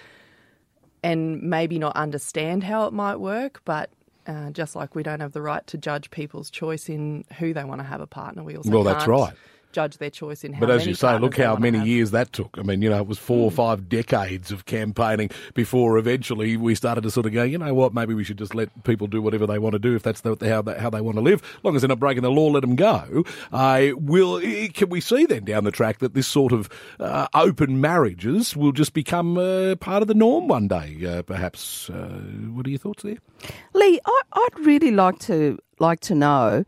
and 1.03 1.41
maybe 1.41 1.79
not 1.79 1.95
understand 1.95 2.63
how 2.63 2.87
it 2.87 2.93
might 2.93 3.17
work, 3.17 3.61
but 3.65 3.89
uh, 4.25 4.49
just 4.51 4.75
like 4.75 4.95
we 4.95 5.03
don't 5.03 5.19
have 5.19 5.31
the 5.31 5.41
right 5.41 5.65
to 5.67 5.77
judge 5.77 6.11
people's 6.11 6.49
choice 6.49 6.89
in 6.89 7.23
who 7.39 7.53
they 7.53 7.63
want 7.63 7.79
to 7.79 7.85
have 7.85 8.01
a 8.01 8.07
partner, 8.07 8.43
we 8.43 8.57
also 8.57 8.71
Well, 8.71 8.83
that's 8.83 9.07
right. 9.07 9.33
Judge 9.77 9.99
their 9.99 10.09
choice 10.09 10.43
in 10.43 10.53
how. 10.53 10.61
But 10.61 10.71
as 10.71 10.79
many 10.79 10.89
you 10.89 10.95
say, 10.95 11.19
look 11.19 11.37
how 11.37 11.55
many 11.55 11.77
have. 11.77 11.87
years 11.87 12.09
that 12.09 12.33
took. 12.33 12.57
I 12.57 12.63
mean, 12.63 12.81
you 12.81 12.89
know, 12.89 12.97
it 12.97 13.05
was 13.05 13.19
four 13.19 13.43
or 13.43 13.51
five 13.51 13.87
decades 13.87 14.51
of 14.51 14.65
campaigning 14.65 15.29
before 15.53 15.99
eventually 15.99 16.57
we 16.57 16.73
started 16.73 17.01
to 17.01 17.11
sort 17.11 17.27
of 17.27 17.33
go, 17.33 17.43
you 17.43 17.59
know 17.59 17.75
what, 17.75 17.93
maybe 17.93 18.15
we 18.15 18.23
should 18.23 18.39
just 18.39 18.55
let 18.55 18.69
people 18.85 19.05
do 19.05 19.21
whatever 19.21 19.45
they 19.45 19.59
want 19.59 19.73
to 19.73 19.79
do 19.79 19.95
if 19.95 20.01
that's 20.01 20.21
the, 20.21 20.35
how, 20.41 20.63
they, 20.63 20.73
how 20.79 20.89
they 20.89 20.99
want 20.99 21.17
to 21.17 21.21
live. 21.21 21.43
As 21.59 21.63
long 21.63 21.75
as 21.75 21.83
they're 21.83 21.89
not 21.89 21.99
breaking 21.99 22.23
the 22.23 22.31
law, 22.31 22.47
let 22.47 22.61
them 22.61 22.75
go. 22.75 23.23
Uh, 23.51 23.89
will, 23.97 24.41
can 24.73 24.89
we 24.89 24.99
see 24.99 25.27
then 25.27 25.45
down 25.45 25.63
the 25.63 25.69
track 25.69 25.99
that 25.99 26.15
this 26.15 26.25
sort 26.25 26.53
of 26.53 26.69
uh, 26.99 27.27
open 27.35 27.79
marriages 27.79 28.57
will 28.57 28.71
just 28.71 28.93
become 28.93 29.37
uh, 29.37 29.75
part 29.75 30.01
of 30.01 30.07
the 30.07 30.15
norm 30.15 30.47
one 30.47 30.67
day, 30.67 31.05
uh, 31.05 31.21
perhaps? 31.21 31.91
Uh, 31.91 32.19
what 32.51 32.65
are 32.65 32.71
your 32.71 32.79
thoughts 32.79 33.03
there? 33.03 33.17
Lee, 33.75 33.99
I, 34.03 34.21
I'd 34.33 34.59
really 34.65 34.89
like 34.89 35.19
to 35.19 35.59
like 35.77 35.99
to 35.99 36.15
know: 36.15 36.65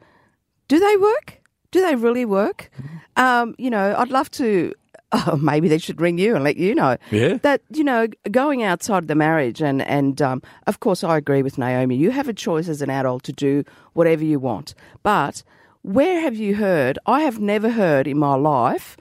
Do 0.67 0.79
they 0.79 0.97
work? 0.97 1.38
Do 1.71 1.81
they 1.81 1.95
really 1.95 2.25
work? 2.25 2.69
Um, 3.15 3.55
you 3.57 3.69
know, 3.69 3.95
I'd 3.97 4.09
love 4.11 4.29
to. 4.31 4.73
Oh, 5.11 5.37
maybe 5.37 5.67
they 5.67 5.79
should 5.79 5.99
ring 5.99 6.19
you 6.19 6.35
and 6.35 6.43
let 6.43 6.57
you 6.57 6.75
know. 6.75 6.95
Yeah. 7.09 7.37
That 7.41 7.63
you 7.73 7.83
know, 7.83 8.05
going 8.29 8.61
outside 8.61 9.07
the 9.07 9.15
marriage, 9.15 9.59
and 9.59 9.81
and 9.81 10.21
um, 10.21 10.43
of 10.67 10.81
course, 10.81 11.03
I 11.03 11.17
agree 11.17 11.41
with 11.41 11.57
Naomi. 11.57 11.95
You 11.95 12.11
have 12.11 12.27
a 12.27 12.33
choice 12.33 12.69
as 12.69 12.83
an 12.83 12.91
adult 12.91 13.23
to 13.23 13.33
do 13.33 13.63
whatever 13.93 14.23
you 14.23 14.37
want, 14.37 14.75
but 15.01 15.41
where 15.81 16.21
have 16.21 16.35
you 16.35 16.53
heard? 16.57 16.99
I 17.07 17.21
have 17.21 17.39
never 17.39 17.71
heard 17.71 18.05
in 18.07 18.19
my 18.19 18.35
life 18.35 18.97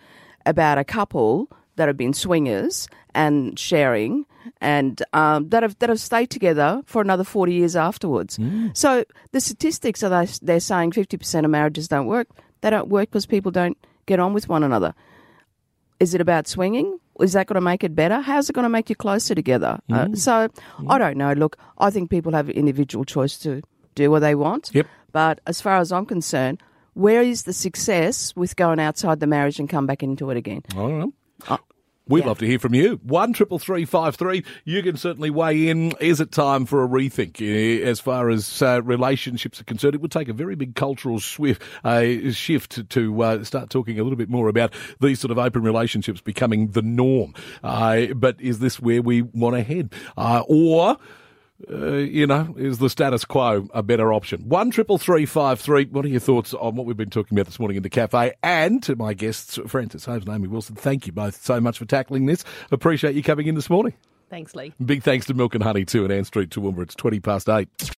about 0.47 0.79
a 0.79 0.85
couple 0.85 1.51
that 1.77 1.89
have 1.89 1.99
been 1.99 2.15
swingers 2.15 2.89
and 3.15 3.59
sharing 3.59 4.25
and 4.63 5.03
um, 5.13 5.51
that 5.51 5.63
have 5.63 5.79
that 5.81 5.91
have 5.91 6.01
stayed 6.01 6.31
together 6.31 6.81
for 6.87 7.03
another 7.03 7.25
forty 7.25 7.53
years 7.53 7.77
afterwards. 7.77 8.39
So 8.73 9.05
the 9.33 9.41
statistics 9.43 10.03
are 10.03 10.09
they 10.09 10.33
they're 10.41 10.61
saying 10.61 10.93
fifty 10.93 11.19
percent 11.19 11.45
of 11.45 11.51
marriages 11.51 11.87
don't 11.87 12.07
work. 12.07 12.29
They 12.61 12.71
don't 12.71 12.89
work 12.89 13.11
because 13.11 13.27
people 13.27 13.51
don't 13.51 13.77
get 14.07 14.19
on 14.21 14.33
with 14.33 14.49
one 14.49 14.63
another. 14.63 14.95
Is 16.01 16.15
it 16.15 16.21
about 16.21 16.47
swinging? 16.47 16.99
Is 17.21 17.33
that 17.33 17.47
going 17.47 17.57
to 17.57 17.61
make 17.61 17.83
it 17.83 17.95
better? 17.95 18.21
How's 18.21 18.49
it 18.49 18.53
going 18.53 18.65
to 18.65 18.69
make 18.69 18.89
you 18.89 18.97
closer 18.97 19.35
together? 19.35 19.81
Uh, 19.91 20.15
so 20.15 20.49
I 20.89 20.99
don't 20.99 21.17
know. 21.17 21.33
Look, 21.33 21.57
I 21.79 21.91
think 21.91 22.11
people 22.11 22.33
have 22.33 22.49
individual 22.49 23.05
choice 23.05 23.37
to 23.39 23.63
do 23.97 24.11
what 24.11 24.21
they 24.21 24.35
want. 24.37 24.71
Yep. 24.73 24.87
But 25.11 25.41
as 25.47 25.61
far 25.61 25.79
as 25.79 25.91
I'm 25.91 26.07
concerned, 26.07 26.63
where 26.95 27.23
is 27.23 27.43
the 27.43 27.53
success 27.53 28.35
with 28.37 28.55
going 28.55 28.79
outside 28.79 29.19
the 29.21 29.27
marriage 29.27 29.59
and 29.59 29.69
come 29.69 29.87
back 29.87 30.03
into 30.03 30.31
it 30.31 30.37
again? 30.37 30.63
I 30.71 30.75
don't 30.75 30.99
know. 31.01 31.59
We'd 32.09 32.21
yeah. 32.21 32.29
love 32.29 32.39
to 32.39 32.47
hear 32.47 32.59
from 32.59 32.75
you. 32.75 33.01
One 33.03 33.33
triple 33.33 33.59
three 33.59 33.85
five 33.85 34.17
three. 34.17 34.45
You 34.65 34.83
can 34.83 34.97
certainly 34.97 35.31
weigh 35.31 35.69
in. 35.69 35.93
Is 36.01 36.21
it 36.21 36.33
time 36.33 36.65
for 36.65 36.83
a 36.83 36.89
rethink 36.89 37.41
eh, 37.41 37.85
as 37.85 38.01
far 38.01 38.31
as 38.31 38.63
uh, 38.63 38.83
relationships 38.83 39.61
are 39.61 39.65
concerned? 39.65 39.95
It 39.95 40.01
would 40.01 40.11
take 40.11 40.29
a 40.29 40.33
very 40.33 40.57
big 40.57 40.75
cultural 40.75 41.21
swift 41.21 41.63
uh, 41.85 42.31
shift 42.31 42.73
to, 42.73 42.85
to 42.85 43.23
uh, 43.23 43.45
start 43.45 43.69
talking 43.71 44.01
a 44.01 44.03
little 44.03 44.17
bit 44.17 44.31
more 44.31 44.49
about 44.49 44.73
these 45.01 45.21
sort 45.21 45.31
of 45.31 45.39
open 45.39 45.63
relationships 45.63 46.21
becoming 46.21 46.69
the 46.69 46.83
norm. 46.83 47.35
Uh, 47.63 48.07
but 48.15 48.41
is 48.41 48.59
this 48.59 48.81
where 48.81 49.03
we 49.03 49.23
want 49.23 49.57
to 49.57 49.63
head, 49.63 49.93
uh, 50.17 50.43
or? 50.49 50.97
Uh, 51.71 51.95
you 51.95 52.27
know, 52.27 52.55
is 52.57 52.79
the 52.79 52.89
status 52.89 53.25
quo 53.25 53.69
a 53.75 53.83
better 53.83 54.13
option? 54.13 54.49
One 54.49 54.71
triple 54.71 54.99
three 54.99 55.27
five 55.27 55.61
three. 55.61 55.87
What 55.87 56.05
are 56.05 56.09
your 56.09 56.21
thoughts 56.21 56.55
on 56.55 56.77
what 56.77 56.87
we've 56.87 56.97
been 56.97 57.11
talking 57.11 57.37
about 57.37 57.47
this 57.47 57.59
morning 57.59 57.77
in 57.77 57.83
the 57.83 57.91
cafe? 57.91 58.35
And 58.43 58.83
to 58.85 58.97
my 58.97 59.15
guests, 59.15 59.59
Francis 59.67 60.05
Holmes 60.05 60.25
and 60.25 60.35
Amy 60.35 60.49
Wilson, 60.49 60.77
thank 60.77 61.07
you 61.07 61.13
both 61.13 61.43
so 61.43 61.61
much 61.61 61.79
for 61.79 61.85
tackling 61.85 62.27
this. 62.27 62.45
Appreciate 62.71 63.15
you 63.15 63.23
coming 63.23 63.47
in 63.47 63.55
this 63.55 63.71
morning. 63.71 63.95
Thanks, 64.31 64.55
Lee. 64.55 64.75
Big 64.85 65.03
thanks 65.03 65.27
to 65.27 65.35
Milk 65.35 65.55
and 65.55 65.65
Honey 65.65 65.85
too 65.85 66.05
at 66.05 66.11
Ann 66.11 66.25
Street, 66.25 66.51
Toowoomba. 66.51 66.83
It's 66.83 66.95
twenty 66.95 67.19
past 67.19 67.49
eight. 67.49 67.69